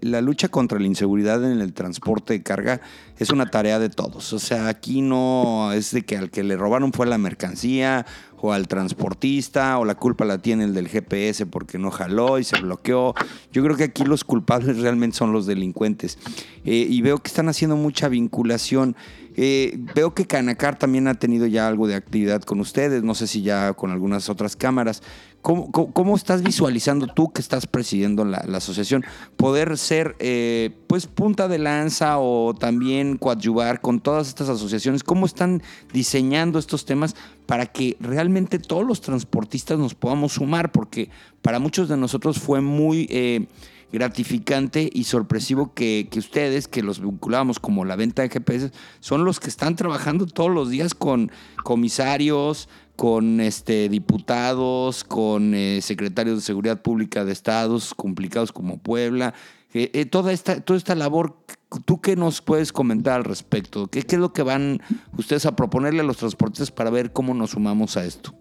la, 0.00 0.20
lucha 0.20 0.48
contra 0.48 0.80
la 0.80 0.86
inseguridad 0.86 1.44
en 1.44 1.60
el 1.60 1.72
transporte 1.72 2.32
de 2.32 2.42
carga 2.42 2.80
es 3.20 3.30
una 3.30 3.46
tarea 3.46 3.78
de 3.78 3.88
todos. 3.88 4.32
O 4.32 4.40
sea, 4.40 4.66
aquí 4.66 5.00
no 5.00 5.70
es 5.72 5.92
de 5.92 6.02
que 6.02 6.16
al 6.16 6.30
que 6.30 6.42
le 6.42 6.56
robaron 6.56 6.92
fue 6.92 7.06
la 7.06 7.18
mercancía 7.18 8.04
o 8.40 8.52
al 8.52 8.66
transportista 8.66 9.78
o 9.78 9.84
la 9.84 9.94
culpa 9.94 10.24
la 10.24 10.38
tiene 10.38 10.64
el 10.64 10.74
del 10.74 10.88
GPS 10.88 11.46
porque 11.46 11.78
no 11.78 11.92
jaló 11.92 12.40
y 12.40 12.44
se 12.44 12.60
bloqueó. 12.60 13.14
Yo 13.52 13.62
creo 13.62 13.76
que 13.76 13.84
aquí 13.84 14.02
los 14.02 14.24
culpables 14.24 14.78
realmente 14.78 15.16
son 15.16 15.32
los 15.32 15.46
delincuentes. 15.46 16.18
Eh, 16.64 16.88
y 16.90 17.00
veo 17.00 17.18
que 17.18 17.28
están 17.28 17.48
haciendo 17.48 17.76
mucha 17.76 18.08
vinculación. 18.08 18.96
Eh, 19.36 19.78
veo 19.94 20.14
que 20.14 20.26
Canacar 20.26 20.78
también 20.78 21.06
ha 21.06 21.14
tenido 21.14 21.46
ya 21.46 21.68
algo 21.68 21.86
de 21.86 21.94
actividad 21.94 22.42
con 22.42 22.58
ustedes, 22.60 23.02
no 23.02 23.14
sé 23.14 23.28
si 23.28 23.42
ya 23.42 23.72
con 23.72 23.92
algunas 23.92 24.28
otras 24.28 24.56
cámaras. 24.56 25.02
¿Cómo, 25.44 26.16
estás 26.16 26.42
visualizando 26.42 27.06
tú 27.06 27.30
que 27.30 27.42
estás 27.42 27.66
presidiendo 27.66 28.24
la, 28.24 28.38
asociación 28.38 29.04
poder 29.36 29.76
ser 29.76 30.16
eh, 30.18 30.70
pues 30.86 31.06
punta 31.06 31.48
de 31.48 31.58
lanza 31.58 32.18
o 32.18 32.54
también 32.54 33.18
coadyuvar 33.18 33.82
con 33.82 34.00
todas 34.00 34.28
estas 34.28 34.48
asociaciones? 34.48 35.04
¿Cómo 35.04 35.26
están 35.26 35.62
diseñando 35.92 36.58
estos 36.58 36.86
temas 36.86 37.14
para 37.44 37.66
que 37.66 37.98
realmente 38.00 38.58
todos 38.58 38.86
los 38.86 39.02
transportistas 39.02 39.78
nos 39.78 39.94
podamos 39.94 40.32
sumar? 40.32 40.72
Porque 40.72 41.10
para 41.42 41.58
muchos 41.58 41.90
de 41.90 41.98
nosotros 41.98 42.38
fue 42.38 42.62
muy... 42.62 43.06
Eh, 43.10 43.46
gratificante 43.92 44.90
y 44.92 45.04
sorpresivo 45.04 45.72
que, 45.72 46.08
que, 46.10 46.18
ustedes, 46.18 46.66
que 46.66 46.82
los 46.82 46.98
vinculábamos 46.98 47.60
como 47.60 47.84
la 47.84 47.94
venta 47.94 48.22
de 48.22 48.28
GPS, 48.28 48.72
son 48.98 49.24
los 49.24 49.38
que 49.38 49.48
están 49.48 49.76
trabajando 49.76 50.26
todos 50.26 50.50
los 50.50 50.68
días 50.68 50.94
con 50.94 51.30
comisarios, 51.62 52.68
con 52.96 53.40
este, 53.40 53.88
diputados, 53.88 55.04
con 55.04 55.54
eh, 55.54 55.80
secretarios 55.82 56.36
de 56.36 56.42
seguridad 56.42 56.82
pública 56.82 57.24
de 57.24 57.32
estados 57.32 57.94
complicados 57.94 58.52
como 58.52 58.78
Puebla. 58.78 59.34
Eh, 59.72 59.90
eh, 59.92 60.06
toda, 60.06 60.32
esta, 60.32 60.60
toda 60.60 60.76
esta 60.76 60.94
labor, 60.94 61.36
¿tú 61.84 62.00
qué 62.00 62.14
nos 62.14 62.40
puedes 62.40 62.72
comentar 62.72 63.14
al 63.14 63.24
respecto? 63.24 63.88
¿Qué, 63.88 64.02
¿Qué, 64.02 64.14
es 64.16 64.20
lo 64.20 64.32
que 64.32 64.42
van 64.42 64.80
ustedes 65.18 65.46
a 65.46 65.56
proponerle 65.56 66.00
a 66.00 66.04
los 66.04 66.18
transportistas 66.18 66.70
para 66.70 66.90
ver 66.90 67.12
cómo 67.12 67.34
nos 67.34 67.50
sumamos 67.50 67.96
a 67.96 68.04
esto? 68.04 68.32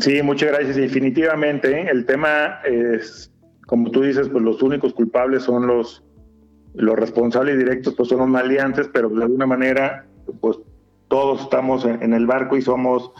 Sí, 0.00 0.20
muchas 0.22 0.50
gracias. 0.50 0.76
Definitivamente, 0.76 1.88
el 1.88 2.04
tema 2.04 2.58
es, 2.64 3.32
como 3.66 3.90
tú 3.90 4.02
dices, 4.02 4.28
pues 4.28 4.44
los 4.44 4.60
únicos 4.62 4.92
culpables 4.92 5.44
son 5.44 5.66
los, 5.66 6.04
los 6.74 6.96
responsables 6.96 7.56
directos, 7.56 7.94
pues 7.94 8.10
son 8.10 8.18
los 8.18 8.28
maleantes, 8.28 8.90
pero 8.92 9.08
de 9.08 9.22
alguna 9.22 9.46
manera, 9.46 10.06
pues 10.40 10.58
todos 11.08 11.42
estamos 11.42 11.86
en 11.86 12.12
el 12.12 12.26
barco 12.26 12.56
y 12.56 12.62
somos 12.62 13.12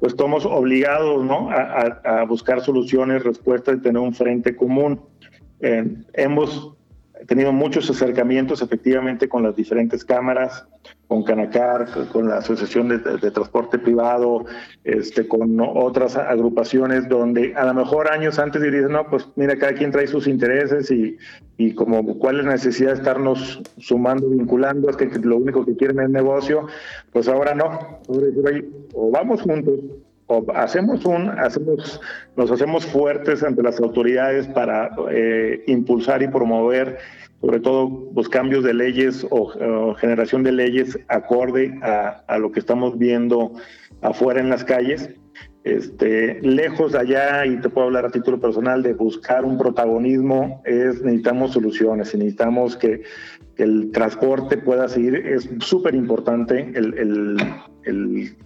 pues 0.00 0.12
estamos 0.12 0.46
obligados 0.46 1.24
¿no? 1.24 1.50
a, 1.50 2.24
buscar 2.24 2.60
soluciones, 2.60 3.24
respuestas 3.24 3.76
y 3.76 3.80
tener 3.80 4.00
un 4.00 4.14
frente 4.14 4.54
común. 4.54 5.00
Eh, 5.60 5.84
hemos 6.12 6.74
tenido 7.26 7.52
muchos 7.52 7.90
acercamientos 7.90 8.62
efectivamente 8.62 9.28
con 9.28 9.42
las 9.42 9.56
diferentes 9.56 10.04
cámaras, 10.04 10.66
con 11.08 11.22
Canacar, 11.22 11.88
con 12.12 12.28
la 12.28 12.36
Asociación 12.36 12.88
de, 12.88 13.30
Transporte 13.30 13.78
Privado, 13.78 14.44
este, 14.84 15.26
con 15.26 15.58
otras 15.58 16.16
agrupaciones 16.16 17.08
donde 17.08 17.54
a 17.56 17.64
lo 17.64 17.74
mejor 17.74 18.12
años 18.12 18.38
antes 18.38 18.60
dirían, 18.60 18.92
no, 18.92 19.08
pues 19.08 19.26
mira, 19.34 19.56
cada 19.56 19.72
quien 19.72 19.90
trae 19.90 20.06
sus 20.06 20.26
intereses 20.26 20.90
y, 20.90 21.16
y 21.56 21.74
como 21.74 22.18
cuál 22.18 22.40
es 22.40 22.44
la 22.44 22.52
necesidad 22.52 22.90
de 22.90 22.98
estarnos 22.98 23.62
sumando, 23.78 24.28
vinculando, 24.28 24.90
es 24.90 24.96
que, 24.96 25.06
lo 25.06 25.38
único 25.38 25.64
que 25.64 25.76
quieren 25.76 25.98
es 26.00 26.10
negocio, 26.10 26.66
pues 27.10 27.26
ahora 27.26 27.54
no. 27.54 28.00
O 28.92 29.10
vamos 29.10 29.40
juntos 29.40 29.80
hacemos 30.54 31.04
un, 31.04 31.30
hacemos, 31.30 32.00
nos 32.36 32.50
hacemos 32.50 32.86
fuertes 32.86 33.42
ante 33.42 33.62
las 33.62 33.80
autoridades 33.80 34.46
para 34.48 34.90
eh, 35.10 35.62
impulsar 35.66 36.22
y 36.22 36.28
promover 36.28 36.98
sobre 37.40 37.60
todo 37.60 38.10
los 38.14 38.28
cambios 38.28 38.64
de 38.64 38.74
leyes 38.74 39.26
o, 39.30 39.94
generación 39.94 40.42
de 40.42 40.52
leyes 40.52 40.98
acorde 41.08 41.78
a, 41.82 42.24
a, 42.26 42.38
lo 42.38 42.50
que 42.50 42.58
estamos 42.60 42.98
viendo 42.98 43.52
afuera 44.02 44.40
en 44.40 44.48
las 44.48 44.64
calles. 44.64 45.10
Este, 45.64 46.40
lejos 46.40 46.92
de 46.92 46.98
allá, 46.98 47.44
y 47.44 47.60
te 47.60 47.68
puedo 47.68 47.88
hablar 47.88 48.06
a 48.06 48.10
título 48.10 48.40
personal, 48.40 48.82
de 48.82 48.94
buscar 48.94 49.44
un 49.44 49.58
protagonismo, 49.58 50.62
es 50.64 51.02
necesitamos 51.02 51.52
soluciones, 51.52 52.14
necesitamos 52.14 52.76
que, 52.76 53.02
el 53.56 53.90
transporte 53.90 54.56
pueda 54.56 54.88
seguir, 54.88 55.16
es 55.16 55.50
súper 55.58 55.96
importante 55.96 56.70
el, 56.76 56.94
el, 57.84 58.36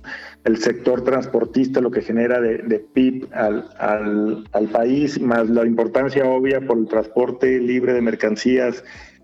el, 0.44 0.56
sector 0.56 1.04
transportista, 1.04 1.82
lo 1.82 1.90
que 1.90 2.00
genera 2.00 2.40
de, 2.40 2.56
de 2.58 2.78
PIB 2.78 3.28
al, 3.34 3.68
al, 3.78 4.44
al, 4.52 4.68
país, 4.68 5.20
más 5.20 5.50
la 5.50 5.66
importancia 5.66 6.24
obvia 6.24 6.62
por 6.62 6.78
el 6.78 6.86
transporte 6.86 7.60
libre 7.60 7.92
de 7.92 8.00
mercancías 8.00 8.82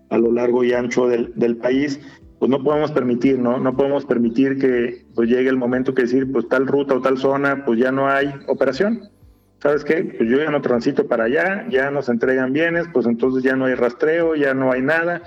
a 0.09 0.19
lo 0.19 0.31
largo 0.31 0.63
y 0.63 0.73
ancho 0.73 1.07
del, 1.07 1.33
del 1.35 1.57
país 1.57 1.99
pues 2.39 2.49
no 2.49 2.63
podemos 2.63 2.91
permitir, 2.91 3.37
¿no? 3.37 3.59
No 3.59 3.75
podemos 3.75 4.05
permitir 4.05 4.57
que 4.57 5.05
pues, 5.13 5.29
llegue 5.29 5.49
el 5.49 5.57
momento 5.57 5.93
que 5.93 6.03
decir, 6.03 6.31
pues 6.31 6.47
tal 6.47 6.67
ruta 6.67 6.95
o 6.95 7.01
tal 7.01 7.17
zona, 7.17 7.65
pues 7.65 7.77
ya 7.79 7.91
no 7.91 8.09
hay 8.09 8.33
operación. 8.47 9.09
¿Sabes 9.61 9.83
qué? 9.83 10.15
Pues 10.17 10.29
yo 10.29 10.37
ya 10.37 10.49
no 10.49 10.61
transito 10.61 11.05
para 11.05 11.25
allá, 11.25 11.67
ya 11.69 11.91
nos 11.91 12.07
entregan 12.07 12.53
bienes, 12.53 12.87
pues 12.93 13.05
entonces 13.05 13.43
ya 13.43 13.57
no 13.57 13.65
hay 13.65 13.75
rastreo, 13.75 14.35
ya 14.35 14.53
no 14.53 14.71
hay 14.71 14.81
nada. 14.81 15.21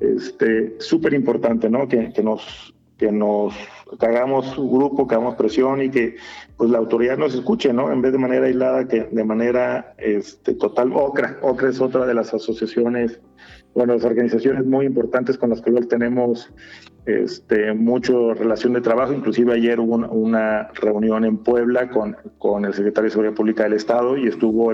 Este, 0.00 0.74
súper 0.80 1.14
importante, 1.14 1.70
¿no? 1.70 1.86
Que, 1.86 2.12
que, 2.12 2.22
nos 2.22 2.74
que 2.98 3.12
nos 3.12 3.54
que 3.98 4.06
hagamos 4.06 4.56
grupo, 4.56 5.06
que 5.06 5.14
hagamos 5.14 5.36
presión 5.36 5.80
y 5.80 5.90
que 5.90 6.16
pues 6.56 6.70
la 6.70 6.78
autoridad 6.78 7.16
nos 7.16 7.34
escuche, 7.34 7.72
¿no? 7.72 7.92
En 7.92 8.02
vez 8.02 8.10
de 8.10 8.18
manera 8.18 8.46
aislada, 8.46 8.88
que 8.88 9.04
de 9.04 9.24
manera 9.24 9.94
este, 9.98 10.54
total. 10.54 10.90
OCRA, 10.92 11.38
OCRA 11.42 11.68
es 11.68 11.80
otra 11.80 12.06
de 12.06 12.14
las 12.14 12.34
asociaciones 12.34 13.20
bueno, 13.76 13.92
las 13.92 14.04
organizaciones 14.04 14.64
muy 14.64 14.86
importantes 14.86 15.36
con 15.36 15.50
las 15.50 15.60
que 15.60 15.70
luego 15.70 15.86
tenemos 15.86 16.50
este, 17.04 17.74
mucho 17.74 18.32
relación 18.32 18.72
de 18.72 18.80
trabajo. 18.80 19.12
Inclusive 19.12 19.52
ayer 19.52 19.78
hubo 19.78 19.96
una, 19.96 20.70
reunión 20.80 21.26
en 21.26 21.36
Puebla 21.36 21.90
con, 21.90 22.16
con 22.38 22.64
el 22.64 22.72
secretario 22.72 23.04
de 23.04 23.10
Seguridad 23.10 23.34
Pública 23.34 23.64
del 23.64 23.74
Estado 23.74 24.16
y 24.16 24.28
estuvo, 24.28 24.72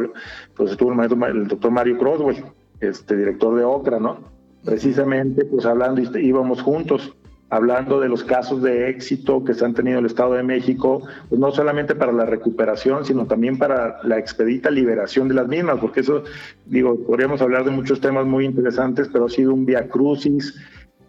pues 0.54 0.70
estuvo 0.70 0.92
el, 0.92 1.24
el 1.36 1.48
doctor 1.48 1.72
Mario 1.72 1.98
Croswell, 1.98 2.44
este, 2.80 3.16
director 3.16 3.56
de 3.56 3.64
OCRA, 3.64 3.98
¿no? 3.98 4.18
Precisamente, 4.64 5.44
pues 5.46 5.66
hablando, 5.66 6.00
íbamos 6.20 6.62
juntos 6.62 7.16
hablando 7.52 8.00
de 8.00 8.08
los 8.08 8.24
casos 8.24 8.62
de 8.62 8.88
éxito 8.88 9.44
que 9.44 9.52
se 9.52 9.62
han 9.62 9.74
tenido 9.74 9.98
en 9.98 10.06
el 10.06 10.10
Estado 10.10 10.32
de 10.32 10.42
México, 10.42 11.06
pues 11.28 11.38
no 11.38 11.52
solamente 11.52 11.94
para 11.94 12.10
la 12.10 12.24
recuperación, 12.24 13.04
sino 13.04 13.26
también 13.26 13.58
para 13.58 13.98
la 14.04 14.18
expedita 14.18 14.70
liberación 14.70 15.28
de 15.28 15.34
las 15.34 15.48
mismas, 15.48 15.78
porque 15.78 16.00
eso, 16.00 16.24
digo, 16.64 16.98
podríamos 17.04 17.42
hablar 17.42 17.66
de 17.66 17.70
muchos 17.70 18.00
temas 18.00 18.24
muy 18.24 18.46
interesantes, 18.46 19.10
pero 19.12 19.26
ha 19.26 19.28
sido 19.28 19.52
un 19.52 19.66
via 19.66 19.86
crucis 19.86 20.54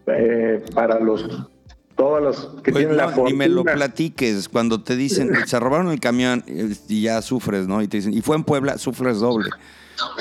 eh, 0.07 0.61
para 0.75 0.99
los 0.99 1.47
todas 1.95 2.21
las 2.21 2.61
que 2.61 2.73
tienen 2.73 2.97
la 2.97 3.07
fortuna. 3.07 3.29
Ni 3.29 3.37
me 3.37 3.47
lo 3.47 3.63
platiques, 3.63 4.49
cuando 4.49 4.83
te 4.83 4.97
dicen, 4.97 5.31
se 5.45 5.57
robaron 5.61 5.91
el 5.91 6.01
camión 6.01 6.43
y 6.89 7.03
ya 7.03 7.21
sufres, 7.21 7.69
¿no? 7.69 7.81
Y 7.81 7.87
te 7.87 7.97
dicen, 7.97 8.13
y 8.13 8.19
fue 8.19 8.35
en 8.35 8.43
Puebla, 8.43 8.77
sufres 8.77 9.19
doble. 9.19 9.49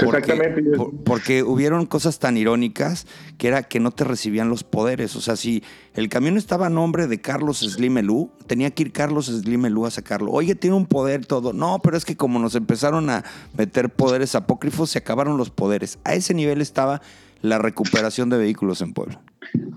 Exactamente. 0.01 0.63
porque 1.05 1.43
hubieron 1.43 1.87
cosas 1.87 2.19
tan 2.19 2.37
irónicas 2.37 3.07
que 3.39 3.49
era 3.49 3.63
que 3.63 3.81
no 3.81 3.91
te 3.91 4.05
recibían 4.05 4.49
los 4.49 4.65
poderes. 4.65 5.17
O 5.17 5.21
sea, 5.21 5.37
si 5.37 5.63
el 5.95 6.09
camión 6.09 6.37
estaba 6.37 6.67
a 6.67 6.71
nombre 6.71 7.07
de 7.07 7.21
Carlos 7.21 7.61
Slimelú, 7.61 8.31
tenía 8.47 8.71
que 8.71 8.83
ir 8.83 8.93
Carlos 8.93 9.27
Slimelú 9.27 9.87
a 9.87 9.91
sacarlo. 9.91 10.31
Oye, 10.33 10.55
tiene 10.55 10.77
un 10.77 10.87
poder 10.87 11.27
todo. 11.27 11.53
No, 11.53 11.81
pero 11.83 11.97
es 11.97 12.05
que 12.05 12.17
como 12.17 12.39
nos 12.39 12.55
empezaron 12.55 13.11
a 13.11 13.25
meter 13.57 13.91
poderes 13.91 14.35
apócrifos, 14.35 14.91
se 14.91 14.99
acabaron 14.99 15.37
los 15.37 15.51
poderes. 15.51 15.99
A 16.05 16.15
ese 16.15 16.35
nivel 16.35 16.61
estaba 16.61 17.03
la 17.41 17.59
recuperación 17.59 18.31
de 18.31 18.39
vehículos 18.39 18.81
en 18.81 18.95
Puebla. 18.95 19.21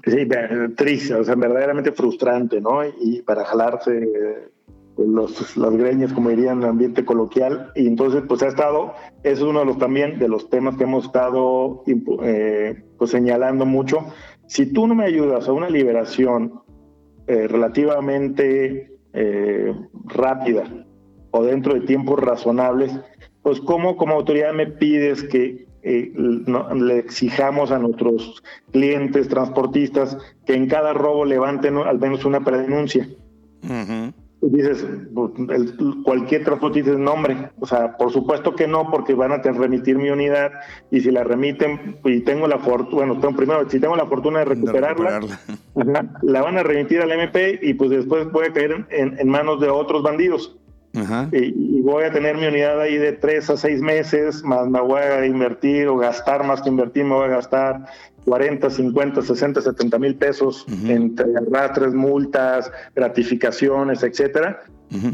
Sí, 0.06 0.28
triste, 0.76 1.16
o 1.16 1.24
sea, 1.24 1.36
verdaderamente 1.36 1.92
frustrante, 1.92 2.62
¿no? 2.62 2.86
Y 2.86 3.24
para 3.24 3.44
jalarse 3.44 4.52
los, 4.98 5.58
las 5.58 5.76
greñas, 5.76 6.14
como 6.14 6.30
dirían 6.30 6.60
el 6.60 6.70
ambiente 6.70 7.04
coloquial, 7.06 7.72
y 7.76 7.88
entonces 7.88 8.24
pues 8.28 8.42
ha 8.44 8.48
estado, 8.48 8.94
es 9.24 9.42
uno 9.42 9.60
de 9.60 9.66
los 9.66 9.78
también 9.78 10.20
de 10.20 10.28
los 10.28 10.50
temas 10.50 10.78
que 10.78 10.84
hemos 10.84 11.06
estado 11.06 11.84
eh, 12.24 12.84
pues 12.98 13.12
señalando 13.12 13.66
mucho. 13.66 14.06
Si 14.48 14.72
tú 14.72 14.88
no 14.88 14.96
me 14.96 15.06
ayudas 15.06 15.48
a 15.48 15.54
una 15.54 15.70
liberación 15.70 16.62
eh, 17.28 17.48
relativamente 17.48 18.94
eh, 19.14 19.74
rápida 20.06 20.64
o 21.32 21.44
dentro 21.44 21.74
de 21.74 21.82
tiempos 21.82 22.20
razonables, 22.20 22.98
pues 23.42 23.60
cómo 23.60 23.98
como 23.98 24.16
autoridad 24.16 24.54
me 24.54 24.68
pides 24.68 25.24
que 25.24 25.66
le 25.84 26.98
exijamos 26.98 27.70
a 27.70 27.78
nuestros 27.78 28.42
clientes, 28.72 29.28
transportistas, 29.28 30.18
que 30.44 30.56
en 30.56 30.68
cada 30.68 30.94
robo 30.94 31.26
levanten 31.26 31.78
al 31.78 32.00
menos 32.00 32.26
una 32.26 32.44
predenuncia 32.44 33.08
dices, 34.42 34.86
pues, 35.14 35.72
cualquier 36.04 36.44
transporte 36.44 36.82
dices 36.82 36.98
nombre. 36.98 37.50
O 37.60 37.66
sea, 37.66 37.98
por 37.98 38.12
supuesto 38.12 38.56
que 38.56 38.68
no, 38.68 38.90
porque 38.90 39.14
van 39.14 39.32
a 39.32 39.38
remitir 39.38 39.98
mi 39.98 40.10
unidad 40.10 40.52
y 40.92 41.02
si 41.02 41.12
la 41.12 41.24
remiten 41.24 41.98
y 42.04 42.22
tengo 42.22 42.48
la 42.48 42.60
fortuna, 42.60 43.06
bueno, 43.06 43.20
tengo, 43.20 43.36
primero, 43.36 43.70
si 43.70 43.80
tengo 43.80 43.96
la 43.96 44.06
fortuna 44.06 44.40
de 44.40 44.46
recuperarla, 44.46 45.22
la 46.22 46.42
van 46.42 46.58
a 46.58 46.64
remitir 46.64 47.02
al 47.02 47.12
MP 47.12 47.60
y 47.62 47.74
pues 47.74 47.90
después 47.90 48.28
puede 48.28 48.52
caer 48.52 48.86
en, 48.90 49.28
manos 49.28 49.60
de 49.60 49.70
otros 49.70 50.04
bandidos. 50.04 50.58
Y, 51.34 51.82
voy 51.82 52.06
a 52.06 52.12
tener 52.12 52.38
mi 52.38 52.48
unidad 52.48 52.80
ahí 52.80 52.98
de 52.98 53.12
tres 53.12 53.50
a 53.50 53.58
seis 53.58 53.82
meses, 53.82 54.44
más 54.44 54.68
me 54.68 54.80
voy 54.80 55.02
a 55.02 55.26
invertir 55.26 55.88
o 55.88 55.98
gastar 55.98 56.44
más 56.46 56.62
que 56.62 56.70
invertir, 56.70 57.04
me 57.04 57.14
voy 57.14 57.26
a 57.26 57.28
gastar 57.28 57.86
40, 58.26 58.70
50, 58.70 59.22
60, 59.22 59.62
70 59.62 60.00
mil 60.00 60.16
pesos 60.16 60.66
entre 60.88 61.26
arrastres, 61.38 61.94
multas, 61.94 62.72
gratificaciones, 62.96 64.04
etcétera. 64.04 64.64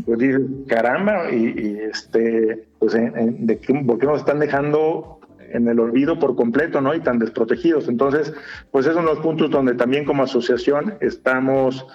Pues 0.05 0.19
dices, 0.19 0.41
caramba, 0.67 1.31
y, 1.31 1.77
este, 1.89 2.67
pues, 2.79 2.93
de 2.93 3.59
¿por 3.85 3.99
qué 3.99 4.05
nos 4.05 4.19
están 4.19 4.39
dejando 4.39 5.19
en 5.53 5.67
el 5.67 5.79
olvido 5.79 6.19
por 6.19 6.35
completo, 6.35 6.81
¿no? 6.81 6.93
Y 6.95 7.01
tan 7.01 7.19
desprotegidos. 7.19 7.87
Entonces, 7.87 8.33
pues 8.71 8.85
esos 8.85 8.97
son 8.97 9.05
los 9.05 9.19
puntos 9.19 9.49
donde 9.49 9.73
también 9.73 10.05
como 10.05 10.23
asociación 10.23 10.95
estamos 11.01 11.85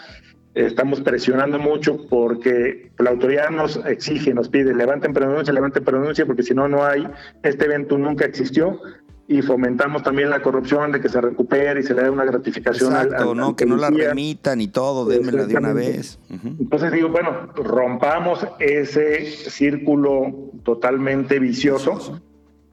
estamos 0.56 1.02
presionando 1.02 1.58
mucho 1.58 2.06
porque 2.08 2.90
la 2.98 3.10
autoridad 3.10 3.50
nos 3.50 3.76
exige, 3.84 4.32
nos 4.32 4.48
pide, 4.48 4.74
levanten 4.74 5.12
predenuncia, 5.12 5.52
levanten 5.52 5.84
predenuncia, 5.84 6.24
porque 6.24 6.42
si 6.42 6.54
no, 6.54 6.66
no 6.66 6.82
hay, 6.82 7.06
este 7.42 7.66
evento 7.66 7.98
nunca 7.98 8.24
existió, 8.24 8.80
y 9.28 9.42
fomentamos 9.42 10.02
también 10.02 10.30
la 10.30 10.40
corrupción 10.40 10.92
de 10.92 11.00
que 11.00 11.08
se 11.08 11.20
recupere 11.20 11.80
y 11.80 11.82
se 11.82 11.94
le 11.94 12.04
dé 12.04 12.10
una 12.10 12.24
gratificación 12.24 12.92
Exacto, 12.92 13.34
no, 13.34 13.56
que 13.56 13.66
no 13.66 13.76
la 13.76 13.90
remitan 13.90 14.60
y 14.60 14.68
todo, 14.68 15.04
démela 15.04 15.46
de 15.46 15.56
una 15.56 15.72
vez. 15.72 16.20
Entonces 16.30 16.92
digo, 16.92 17.08
bueno, 17.08 17.48
rompamos 17.56 18.46
ese 18.60 19.26
círculo 19.26 20.52
totalmente 20.62 21.40
vicioso, 21.40 22.20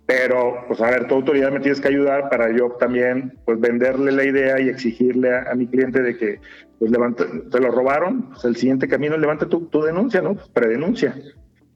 pero 0.05 0.65
pues 0.67 0.79
a 0.81 0.91
ver, 0.91 1.07
tu 1.07 1.15
autoridad 1.15 1.51
me 1.51 1.59
tienes 1.59 1.81
que 1.81 1.87
ayudar 1.87 2.29
para 2.29 2.55
yo 2.55 2.71
también 2.79 3.39
pues 3.45 3.59
venderle 3.59 4.11
la 4.11 4.23
idea 4.23 4.59
y 4.59 4.69
exigirle 4.69 5.35
a, 5.35 5.55
mi 5.55 5.65
cliente 5.65 6.03
de 6.03 6.17
que 6.17 6.39
pues 6.77 6.91
levanta, 6.91 7.25
te 7.49 7.59
lo 7.59 7.71
robaron, 7.71 8.29
pues 8.29 8.45
el 8.45 8.57
siguiente 8.57 8.87
camino 8.87 9.17
levanta 9.17 9.47
tu, 9.47 9.65
tu 9.67 9.81
denuncia, 9.81 10.21
¿no? 10.21 10.35
Predenuncia. 10.53 11.15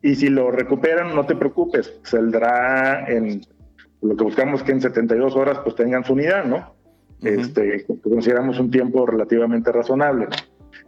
Y 0.04 0.16
si 0.16 0.30
lo 0.30 0.52
recuperan, 0.52 1.16
no 1.16 1.26
te 1.26 1.36
preocupes, 1.36 2.00
saldrá 2.04 3.08
en 3.08 3.42
lo 4.02 4.16
que 4.16 4.24
buscamos 4.24 4.64
que 4.64 4.72
en 4.72 4.82
72 4.82 5.36
horas 5.36 5.60
pues 5.64 5.76
tengan 5.76 6.04
su 6.04 6.14
unidad, 6.14 6.46
¿no? 6.46 6.78
este, 7.22 7.86
consideramos 8.04 8.60
un 8.60 8.70
tiempo 8.70 9.06
relativamente 9.06 9.72
razonable. 9.72 10.28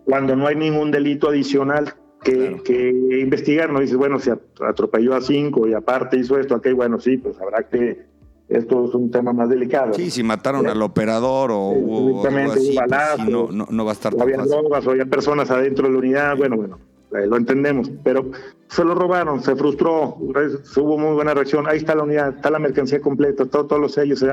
Cuando 0.05 0.35
no 0.35 0.47
hay 0.47 0.55
ningún 0.55 0.91
delito 0.91 1.29
adicional 1.29 1.93
que, 2.23 2.61
que 2.63 2.89
investigar, 3.21 3.71
no 3.71 3.79
dices, 3.79 3.97
bueno, 3.97 4.19
se 4.19 4.33
atropelló 4.67 5.15
a 5.15 5.21
cinco 5.21 5.67
y 5.67 5.73
aparte 5.73 6.17
hizo 6.17 6.37
esto, 6.37 6.55
aquí, 6.55 6.71
bueno, 6.71 6.99
sí, 6.99 7.17
pues 7.17 7.39
habrá 7.39 7.63
que 7.63 8.09
esto 8.49 8.85
es 8.85 8.95
un 8.95 9.11
tema 9.11 9.31
más 9.31 9.47
delicado. 9.49 9.93
Sí, 9.93 10.09
si 10.09 10.23
mataron 10.23 10.65
al 10.67 10.81
operador 10.81 11.51
o 11.51 11.69
hubo 11.69 12.25
algo 12.25 12.51
así, 12.51 12.75
pues, 12.75 13.29
no, 13.29 13.67
no, 13.69 13.85
va 13.85 13.91
a 13.91 13.93
estar 13.93 14.13
tan 14.13 14.23
había 14.23 14.37
drogas 14.37 14.85
o 14.87 14.91
había 14.91 15.05
personas 15.05 15.51
adentro 15.51 15.87
de 15.87 15.93
la 15.93 15.99
unidad, 15.99 16.37
bueno, 16.37 16.57
bueno, 16.57 16.79
eh, 16.79 16.88
lo 17.11 17.37
entendemos, 17.37 17.91
pero 18.03 18.31
se 18.67 18.83
lo 18.83 18.93
robaron, 18.93 19.41
se 19.41 19.55
frustró, 19.55 20.17
hubo 20.19 20.97
muy 20.97 21.13
buena 21.15 21.33
reacción, 21.33 21.67
ahí 21.67 21.77
está 21.77 21.95
la 21.95 22.03
unidad, 22.03 22.35
está 22.35 22.51
la 22.51 22.59
mercancía 22.59 23.01
completa, 23.01 23.45
todo, 23.45 23.65
todos 23.65 23.81
los 23.81 23.93
sellos, 23.93 24.23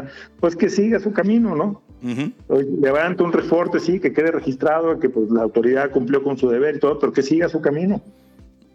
pues 0.40 0.56
que 0.56 0.68
siga 0.68 1.00
su 1.00 1.12
camino, 1.12 1.54
¿no? 1.56 1.82
Levanta 2.80 3.24
un 3.24 3.32
reporte, 3.32 3.80
sí, 3.80 3.98
que 3.98 4.12
quede 4.12 4.30
registrado, 4.30 4.98
que 4.98 5.08
pues 5.08 5.30
la 5.30 5.42
autoridad 5.42 5.90
cumplió 5.90 6.22
con 6.22 6.36
su 6.36 6.48
deber 6.48 6.76
y 6.76 6.80
todo, 6.80 6.98
pero 6.98 7.12
que 7.12 7.22
siga 7.22 7.48
su 7.48 7.60
camino. 7.60 8.02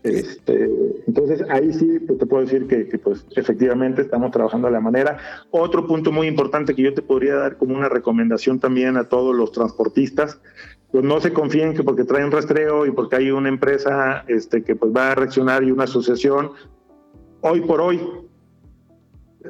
Este, 0.03 0.67
entonces 1.05 1.43
ahí 1.49 1.71
sí 1.71 1.99
pues, 1.99 2.17
te 2.17 2.25
puedo 2.25 2.43
decir 2.43 2.65
que, 2.65 2.87
que, 2.87 2.97
pues 2.97 3.23
efectivamente 3.35 4.01
estamos 4.01 4.31
trabajando 4.31 4.67
de 4.67 4.73
la 4.73 4.81
manera. 4.81 5.19
Otro 5.51 5.85
punto 5.85 6.11
muy 6.11 6.25
importante 6.25 6.73
que 6.73 6.81
yo 6.81 6.93
te 6.95 7.03
podría 7.03 7.35
dar 7.35 7.57
como 7.57 7.75
una 7.75 7.87
recomendación 7.87 8.59
también 8.59 8.97
a 8.97 9.03
todos 9.03 9.35
los 9.35 9.51
transportistas 9.51 10.39
pues 10.91 11.03
no 11.03 11.21
se 11.21 11.31
confíen 11.31 11.73
que 11.73 11.83
porque 11.83 12.03
traen 12.03 12.31
rastreo 12.31 12.85
y 12.85 12.91
porque 12.91 13.15
hay 13.15 13.31
una 13.31 13.49
empresa 13.49 14.25
este, 14.27 14.63
que 14.63 14.75
pues 14.75 14.93
va 14.95 15.11
a 15.11 15.15
reaccionar 15.15 15.63
y 15.63 15.71
una 15.71 15.85
asociación, 15.85 16.51
hoy 17.41 17.61
por 17.61 17.79
hoy 17.79 18.01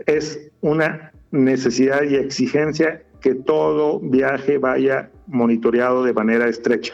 es 0.06 0.52
una 0.62 1.12
necesidad 1.32 2.04
y 2.04 2.16
exigencia 2.16 3.04
que 3.22 3.36
todo 3.36 4.00
viaje 4.00 4.58
vaya 4.58 5.12
monitoreado 5.28 6.04
de 6.04 6.14
manera 6.14 6.48
estrecha. 6.48 6.94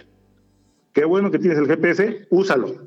Qué 0.94 1.06
bueno 1.06 1.30
que 1.30 1.40
tienes 1.40 1.60
el 1.60 1.68
GPS, 1.68 2.28
úsalo. 2.30 2.87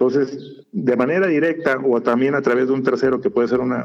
Entonces, 0.00 0.64
de 0.72 0.96
manera 0.96 1.26
directa 1.26 1.78
o 1.86 2.00
también 2.00 2.34
a 2.34 2.40
través 2.40 2.68
de 2.68 2.72
un 2.72 2.82
tercero 2.82 3.20
que 3.20 3.28
puede 3.28 3.48
ser 3.48 3.60
una, 3.60 3.84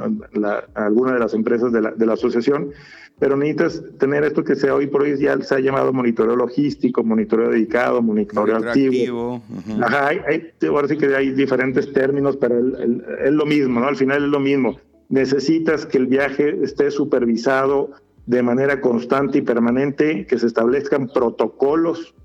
alguna 0.73 1.11
de 1.11 1.19
las 1.19 1.33
empresas 1.33 1.73
de 1.73 1.81
la, 1.81 1.91
de 1.91 2.05
la, 2.05 2.13
asociación, 2.13 2.71
pero 3.19 3.35
necesitas 3.35 3.83
tener 3.99 4.23
esto 4.23 4.41
que 4.41 4.55
sea 4.55 4.75
hoy 4.75 4.87
por 4.87 5.01
hoy 5.01 5.17
ya 5.19 5.37
se 5.41 5.55
ha 5.55 5.59
llamado 5.59 5.91
monitoreo 5.91 6.37
logístico, 6.37 7.03
monitoreo 7.03 7.49
dedicado, 7.49 8.01
monitoreo 8.01 8.55
activo. 8.55 9.43
Ajá, 9.81 10.07
hay, 10.07 10.53
ahora 10.69 10.87
sí 10.87 10.95
que 10.95 11.13
hay 11.13 11.31
diferentes 11.31 11.91
términos, 11.91 12.37
pero 12.37 12.59
es 12.59 13.33
lo 13.33 13.45
mismo, 13.45 13.81
¿no? 13.81 13.87
Al 13.87 13.97
final 13.97 14.23
es 14.23 14.29
lo 14.29 14.39
mismo. 14.39 14.79
Necesitas 15.09 15.85
que 15.85 15.97
el 15.97 16.07
viaje 16.07 16.63
esté 16.63 16.91
supervisado 16.91 17.91
de 18.25 18.41
manera 18.41 18.79
constante 18.79 19.39
y 19.39 19.41
permanente, 19.41 20.25
que 20.27 20.39
se 20.39 20.47
establezcan 20.47 21.09
protocolos 21.09 22.15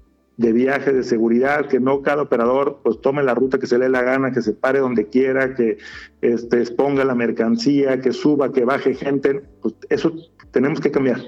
de 0.41 0.55
viaje, 0.55 0.91
de 0.95 1.03
seguridad, 1.03 1.67
que 1.67 1.81
no 1.81 2.01
cada 2.01 2.23
operador 2.23 2.81
pues 2.83 2.99
tome 3.03 3.23
la 3.23 3.35
ruta 3.35 3.59
que 3.59 3.67
se 3.67 3.77
le 3.77 3.85
dé 3.85 3.91
la 3.91 4.01
gana, 4.01 4.33
que 4.33 4.41
se 4.41 4.55
pare 4.55 4.79
donde 4.79 5.07
quiera, 5.07 5.55
que 5.55 5.77
este, 6.23 6.61
exponga 6.61 7.05
la 7.05 7.15
mercancía, 7.15 8.01
que 8.01 8.15
suba, 8.15 8.51
que 8.51 8.65
baje 8.65 8.95
gente, 8.95 9.43
pues 9.61 9.75
eso 9.91 10.15
tenemos 10.51 10.81
que 10.81 10.91
cambiar. 10.91 11.21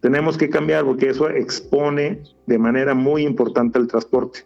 Tenemos 0.00 0.36
que 0.36 0.50
cambiar 0.50 0.84
porque 0.84 1.08
eso 1.08 1.30
expone 1.30 2.22
de 2.46 2.58
manera 2.58 2.92
muy 2.92 3.22
importante 3.22 3.78
el 3.78 3.86
transporte. 3.86 4.40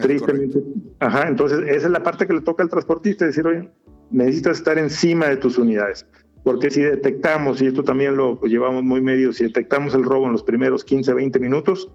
Tristemente. 0.00 0.62
Ajá, 1.00 1.26
entonces 1.26 1.58
esa 1.66 1.86
es 1.86 1.90
la 1.90 2.04
parte 2.04 2.28
que 2.28 2.34
le 2.34 2.40
toca 2.40 2.62
al 2.62 2.68
transportista, 2.68 3.26
decir, 3.26 3.44
oye, 3.48 3.68
necesitas 4.12 4.58
estar 4.58 4.78
encima 4.78 5.26
de 5.26 5.38
tus 5.38 5.58
unidades. 5.58 6.06
porque 6.44 6.70
si 6.70 6.82
detectamos, 6.82 7.60
y 7.62 7.66
esto 7.66 7.82
también 7.82 8.16
lo 8.16 8.40
llevamos 8.42 8.84
muy 8.84 9.00
medio, 9.00 9.32
si 9.32 9.44
detectamos 9.44 9.94
el 9.94 10.04
robo 10.04 10.26
en 10.26 10.32
los 10.32 10.44
primeros 10.44 10.84
15, 10.84 11.14
20 11.14 11.40
minutos, 11.40 11.90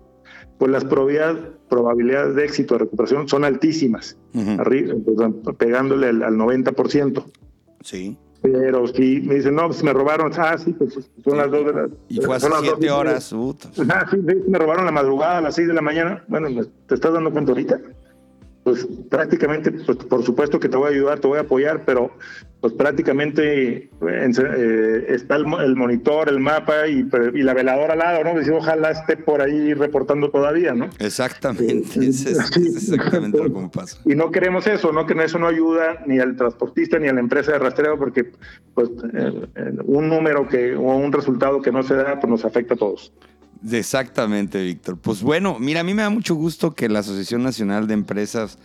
pues 0.59 0.71
las 0.71 0.85
probabilidades, 0.85 1.37
probabilidades 1.69 2.35
de 2.35 2.45
éxito 2.45 2.75
de 2.75 2.79
recuperación 2.81 3.27
son 3.27 3.43
altísimas, 3.45 4.15
arriba, 4.59 4.93
pues, 5.03 5.55
pegándole 5.57 6.09
al, 6.09 6.21
al 6.21 6.35
90%. 6.35 7.23
Sí. 7.81 8.15
Pero 8.41 8.87
si 8.87 9.19
me 9.21 9.35
dicen, 9.35 9.55
no, 9.55 9.67
pues 9.67 9.83
me 9.83 9.91
robaron, 9.91 10.31
ah, 10.37 10.57
sí, 10.57 10.71
pues 10.73 10.93
son 11.25 11.37
las 11.37 11.51
dos 11.51 11.65
de 11.65 11.73
la 11.73 11.89
Y 12.07 12.21
fue 12.21 12.35
hace 12.37 12.43
son 12.47 12.51
las 12.51 12.61
dos 12.61 12.69
siete 12.71 12.77
y 12.85 12.89
media. 12.89 12.95
horas. 12.97 13.29
puta. 13.33 13.69
Ah, 13.89 14.05
sí, 14.09 14.17
me 14.47 14.57
robaron 14.57 14.85
la 14.85 14.91
madrugada 14.91 15.39
a 15.39 15.41
las 15.41 15.55
6 15.55 15.67
de 15.67 15.73
la 15.73 15.81
mañana. 15.81 16.23
Bueno, 16.29 16.47
¿te 16.87 16.95
estás 16.95 17.11
dando 17.11 17.31
cuenta 17.31 17.51
ahorita? 17.51 17.81
Pues 18.63 18.85
prácticamente, 19.09 19.71
pues 19.71 19.97
por 19.97 20.23
supuesto 20.23 20.59
que 20.59 20.67
te 20.69 20.75
voy 20.77 20.87
a 20.87 20.91
ayudar, 20.95 21.19
te 21.19 21.27
voy 21.27 21.37
a 21.37 21.41
apoyar, 21.41 21.85
pero 21.85 22.11
pues 22.59 22.73
prácticamente 22.73 23.89
eh, 24.05 25.05
está 25.07 25.37
el, 25.37 25.45
el 25.63 25.75
monitor, 25.77 26.27
el 26.27 26.39
mapa 26.41 26.85
y, 26.87 27.07
y 27.33 27.41
la 27.41 27.53
veladora 27.53 27.93
al 27.93 27.99
lado, 27.99 28.23
¿no? 28.25 28.35
Decir, 28.37 28.51
ojalá 28.51 28.91
esté 28.91 29.15
por 29.15 29.41
ahí 29.41 29.73
reportando 29.73 30.29
todavía, 30.29 30.73
¿no? 30.73 30.89
Exactamente, 30.99 31.99
es, 32.05 32.25
es- 32.25 32.57
es 32.57 32.75
exactamente 32.91 33.37
lo 33.37 33.45
que 33.53 33.59
me 33.61 33.69
pasa. 33.69 33.97
Y 34.05 34.13
no 34.15 34.29
queremos 34.29 34.67
eso, 34.67 34.91
¿no? 34.91 35.05
Que 35.05 35.13
eso 35.23 35.39
no 35.39 35.47
ayuda 35.47 36.03
ni 36.05 36.19
al 36.19 36.35
transportista 36.35 36.99
ni 36.99 37.07
a 37.07 37.13
la 37.13 37.21
empresa 37.21 37.53
de 37.53 37.59
rastreo 37.59 37.97
porque 37.97 38.31
pues 38.73 38.89
eh, 39.13 39.47
eh, 39.55 39.71
un 39.85 40.09
número 40.09 40.47
que 40.49 40.75
o 40.75 40.81
un 40.81 41.13
resultado 41.13 41.61
que 41.61 41.71
no 41.71 41.81
se 41.83 41.95
da 41.95 42.19
pues 42.19 42.29
nos 42.29 42.43
afecta 42.43 42.73
a 42.73 42.77
todos. 42.77 43.13
Exactamente, 43.71 44.61
Víctor. 44.63 44.97
Pues 44.97 45.21
bueno, 45.21 45.57
mira, 45.59 45.81
a 45.81 45.83
mí 45.83 45.93
me 45.93 46.03
da 46.03 46.09
mucho 46.09 46.35
gusto 46.35 46.73
que 46.73 46.89
la 46.89 46.99
Asociación 46.99 47.43
Nacional 47.43 47.87
de 47.87 47.93
Empresas 47.93 48.57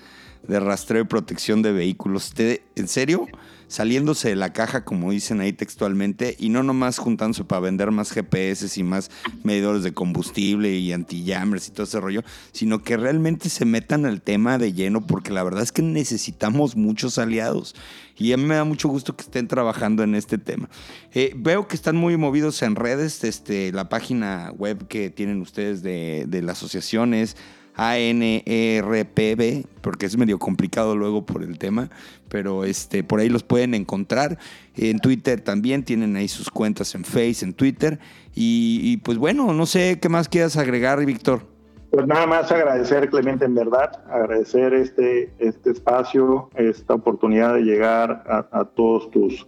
de 0.47 0.61
Rastreo 0.61 1.03
y 1.03 1.07
Protección 1.07 1.63
de 1.63 1.73
Vehículos 1.73 2.27
esté, 2.27 2.63
en 2.77 2.89
serio, 2.89 3.27
saliéndose 3.69 4.29
de 4.29 4.37
la 4.37 4.53
caja, 4.53 4.85
como 4.85 5.11
dicen 5.11 5.41
ahí 5.41 5.53
textualmente, 5.53 6.37
y 6.39 6.49
no 6.49 6.63
nomás 6.63 6.99
juntándose 6.99 7.45
para 7.45 7.61
vender 7.61 7.91
más 7.91 8.13
GPS 8.13 8.79
y 8.79 8.83
más 8.83 9.11
medidores 9.43 9.83
de 9.83 9.93
combustible 9.93 10.75
y 10.77 10.93
antillambres 10.93 11.69
y 11.69 11.73
todo 11.73 11.85
ese 11.85 12.01
rollo, 12.01 12.23
sino 12.53 12.83
que 12.83 12.97
realmente 12.97 13.49
se 13.49 13.65
metan 13.65 14.07
al 14.07 14.23
tema 14.23 14.59
de 14.59 14.73
lleno, 14.73 15.07
porque 15.07 15.33
la 15.33 15.43
verdad 15.43 15.63
es 15.63 15.73
que 15.73 15.83
necesitamos 15.83 16.77
muchos 16.77 17.19
aliados. 17.19 17.75
Y 18.17 18.33
a 18.33 18.37
mí 18.37 18.45
me 18.45 18.55
da 18.55 18.65
mucho 18.65 18.89
gusto 18.89 19.17
que 19.17 19.23
estén 19.23 19.49
trabajando 19.49 20.03
en 20.03 20.15
este 20.15 20.39
tema. 20.39 20.69
Eh, 21.13 21.33
veo 21.37 21.67
que 21.67 21.75
están 21.75 21.97
muy 21.97 22.17
movidos 22.17 22.63
en 22.63 22.77
redes. 22.77 23.25
Este, 23.25 23.73
la 23.73 23.89
página 23.89 24.53
web 24.57 24.87
que 24.87 25.11
tienen 25.11 25.41
ustedes 25.41 25.83
de, 25.83 26.25
de 26.29 26.43
la 26.43 26.53
asociación 26.53 27.13
es 27.13 27.37
ANERPB, 27.77 29.67
porque 29.81 30.07
es 30.07 30.17
medio 30.17 30.39
complicado 30.39 30.97
luego 30.97 31.27
por 31.27 31.43
el 31.43 31.59
tema, 31.59 31.91
pero 32.29 32.65
este, 32.65 33.03
por 33.03 33.21
ahí 33.21 33.29
los 33.29 33.43
pueden 33.43 33.75
encontrar. 33.75 34.39
En 34.77 34.99
Twitter 34.99 35.41
también 35.41 35.85
tienen 35.85 36.17
ahí 36.17 36.29
sus 36.29 36.51
cuentas 36.51 36.95
en 36.95 37.05
Face, 37.05 37.45
en 37.45 37.53
Twitter. 37.53 37.99
Y, 38.35 38.97
pues 38.99 39.19
bueno, 39.19 39.53
no 39.53 39.67
sé 39.67 39.99
qué 40.01 40.09
más 40.09 40.29
quieras 40.29 40.57
agregar, 40.57 41.05
Víctor. 41.05 41.43
Pues 41.91 42.07
nada 42.09 42.27
más 42.27 42.51
agradecer, 42.51 43.09
Clemente, 43.09 43.45
en 43.45 43.55
verdad, 43.55 44.03
agradecer 44.11 44.75
este, 44.75 45.33
este 45.39 45.71
espacio, 45.71 46.51
esta 46.57 46.95
oportunidad 46.95 47.55
de 47.55 47.63
llegar 47.63 48.25
a, 48.51 48.65
todos 48.65 49.13
tus 49.13 49.47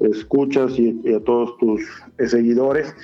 escuchas 0.00 0.78
y, 0.78 1.14
a 1.14 1.20
todos 1.20 1.56
tus 1.56 1.80
seguidores, 2.30 2.94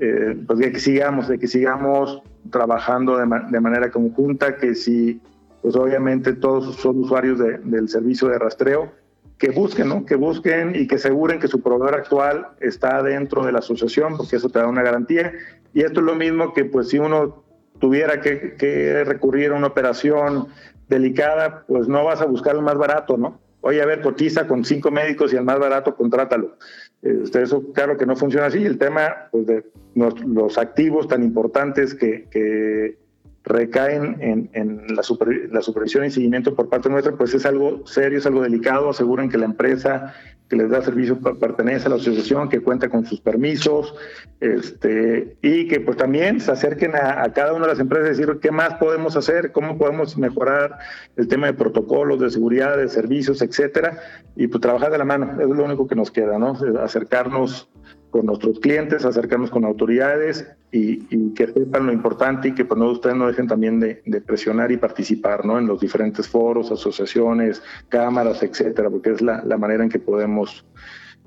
eh, 0.00 0.36
pues 0.44 0.58
de 0.58 0.72
que 0.72 0.80
sigamos, 0.80 1.28
de 1.28 1.38
que 1.38 1.46
sigamos 1.46 2.20
trabajando 2.50 3.16
de, 3.18 3.26
ma- 3.26 3.48
de 3.50 3.60
manera 3.60 3.90
conjunta, 3.90 4.56
que 4.56 4.74
si, 4.74 5.20
pues 5.62 5.76
obviamente 5.76 6.32
todos 6.34 6.76
son 6.76 7.00
usuarios 7.00 7.38
de- 7.38 7.58
del 7.58 7.88
servicio 7.88 8.28
de 8.28 8.38
rastreo, 8.38 8.92
que 9.38 9.50
busquen, 9.50 9.88
¿no? 9.88 10.04
Que 10.04 10.14
busquen 10.14 10.76
y 10.76 10.86
que 10.86 10.94
aseguren 10.96 11.40
que 11.40 11.48
su 11.48 11.60
proveedor 11.60 11.94
actual 11.96 12.48
está 12.60 13.02
dentro 13.02 13.44
de 13.44 13.50
la 13.52 13.58
asociación, 13.58 14.16
porque 14.16 14.36
eso 14.36 14.48
te 14.48 14.58
da 14.60 14.68
una 14.68 14.82
garantía. 14.82 15.32
Y 15.74 15.80
esto 15.82 16.00
es 16.00 16.06
lo 16.06 16.14
mismo 16.14 16.52
que, 16.52 16.64
pues, 16.64 16.88
si 16.90 16.98
uno 16.98 17.42
tuviera 17.80 18.20
que, 18.20 18.54
que 18.54 19.02
recurrir 19.04 19.50
a 19.50 19.56
una 19.56 19.66
operación 19.68 20.46
delicada, 20.88 21.64
pues 21.66 21.88
no 21.88 22.04
vas 22.04 22.20
a 22.20 22.26
buscar 22.26 22.54
el 22.54 22.62
más 22.62 22.76
barato, 22.76 23.16
¿no? 23.16 23.40
Oye, 23.62 23.80
a 23.80 23.86
ver, 23.86 24.00
cotiza 24.00 24.46
con 24.46 24.64
cinco 24.64 24.90
médicos 24.90 25.32
y 25.32 25.36
el 25.36 25.44
más 25.44 25.58
barato, 25.58 25.94
contrátalo. 25.94 26.56
Este, 27.00 27.42
eso 27.42 27.72
claro 27.72 27.96
que 27.96 28.06
no 28.06 28.16
funciona 28.16 28.46
así. 28.46 28.64
El 28.64 28.76
tema 28.76 29.28
pues, 29.30 29.46
de 29.46 29.64
los, 29.94 30.58
activos 30.58 31.08
tan 31.08 31.22
importantes 31.22 31.94
que, 31.94 33.00
recaen 33.44 34.50
en, 34.52 34.94
la, 34.94 35.02
super- 35.02 35.48
la 35.52 35.62
supervisión 35.62 36.04
y 36.04 36.12
seguimiento 36.12 36.54
por 36.54 36.68
parte 36.68 36.88
nuestra, 36.88 37.16
pues 37.16 37.34
es 37.34 37.44
algo 37.44 37.84
serio, 37.86 38.18
es 38.18 38.26
algo 38.26 38.42
delicado. 38.42 38.90
Aseguren 38.90 39.28
que 39.28 39.38
la 39.38 39.46
empresa 39.46 40.14
que 40.52 40.58
les 40.58 40.68
da 40.68 40.82
servicio 40.82 41.18
pertenece 41.18 41.86
a 41.86 41.88
la 41.88 41.96
asociación, 41.96 42.50
que 42.50 42.60
cuenta 42.60 42.90
con 42.90 43.06
sus 43.06 43.22
permisos, 43.22 43.94
este, 44.38 45.38
y 45.40 45.66
que 45.66 45.80
pues 45.80 45.96
también 45.96 46.40
se 46.40 46.52
acerquen 46.52 46.94
a, 46.94 47.22
a 47.22 47.32
cada 47.32 47.54
una 47.54 47.64
de 47.64 47.72
las 47.72 47.80
empresas 47.80 48.08
y 48.08 48.20
decir 48.20 48.38
qué 48.38 48.50
más 48.50 48.74
podemos 48.74 49.16
hacer, 49.16 49.50
cómo 49.52 49.78
podemos 49.78 50.18
mejorar 50.18 50.78
el 51.16 51.26
tema 51.26 51.46
de 51.46 51.54
protocolos, 51.54 52.20
de 52.20 52.28
seguridad, 52.28 52.76
de 52.76 52.88
servicios, 52.88 53.40
etcétera, 53.40 53.98
y 54.36 54.46
pues 54.46 54.60
trabajar 54.60 54.92
de 54.92 54.98
la 54.98 55.06
mano, 55.06 55.40
es 55.40 55.48
lo 55.48 55.64
único 55.64 55.86
que 55.86 55.94
nos 55.94 56.10
queda, 56.10 56.38
¿no? 56.38 56.54
Acercarnos 56.82 57.70
con 58.12 58.26
nuestros 58.26 58.60
clientes, 58.60 59.04
acercarnos 59.04 59.50
con 59.50 59.64
autoridades 59.64 60.46
y, 60.70 61.02
y 61.10 61.34
que 61.34 61.48
sepan 61.48 61.86
lo 61.86 61.92
importante 61.92 62.48
y 62.48 62.52
que 62.52 62.64
pues 62.64 62.78
no 62.78 62.90
ustedes 62.90 63.16
no 63.16 63.26
dejen 63.26 63.48
también 63.48 63.80
de, 63.80 64.20
presionar 64.24 64.70
y 64.70 64.76
participar 64.76 65.44
¿no? 65.44 65.58
en 65.58 65.66
los 65.66 65.80
diferentes 65.80 66.28
foros, 66.28 66.70
asociaciones, 66.70 67.60
cámaras, 67.88 68.42
etcétera, 68.44 68.88
porque 68.90 69.10
es 69.10 69.22
la 69.22 69.56
manera 69.58 69.82
en 69.82 69.90
que 69.90 69.98
podemos 69.98 70.64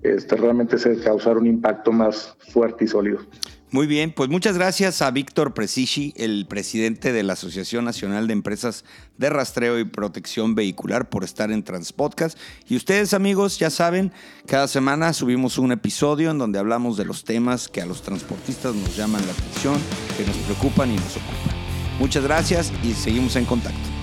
este, 0.06 0.36
realmente 0.36 0.78
ser- 0.78 1.02
causar 1.02 1.38
un 1.38 1.48
impacto 1.48 1.92
más 1.92 2.36
fuerte 2.52 2.86
y 2.86 2.88
sólido. 2.88 3.20
Muy 3.72 3.88
bien, 3.88 4.14
pues 4.16 4.30
muchas 4.30 4.58
gracias 4.58 5.02
a 5.02 5.12
Víctor 5.12 5.54
Presici, 5.54 6.14
el 6.16 6.46
presidente 6.48 7.12
de 7.12 7.24
la 7.24 7.34
Asociación 7.34 7.84
Nacional 7.84 8.28
de 8.28 8.34
Empresas 8.34 8.86
de 9.18 9.30
Rastreo 9.30 9.80
y 9.80 9.84
Protección 9.84 10.56
Vehicular, 10.56 11.10
por 11.10 11.26
estar 11.26 11.52
en 11.52 11.62
Transpodcast. 11.64 12.38
Y 12.70 12.78
ustedes, 12.78 13.14
amigos, 13.14 13.60
ya 13.60 13.70
saben, 13.70 14.14
cada 14.46 14.70
semana 14.70 15.12
subimos 15.12 15.58
un 15.58 15.74
episodio 15.74 16.32
en 16.32 16.38
donde 16.38 16.60
hablamos 16.60 16.96
de 16.96 17.04
los 17.04 17.26
temas 17.26 17.68
que 17.68 17.82
a 17.82 17.86
los 17.86 18.02
transportistas 18.02 18.74
nos 18.76 18.96
llaman 18.96 19.26
la 19.26 19.34
atención, 19.34 19.76
que 20.16 20.26
nos 20.26 20.38
preocupan 20.38 20.92
y 20.92 20.96
nos 20.96 21.18
ocupan. 21.18 21.56
Muchas 22.00 22.24
gracias 22.24 22.72
y 22.82 22.94
seguimos 22.94 23.36
en 23.36 23.46
contacto. 23.46 23.95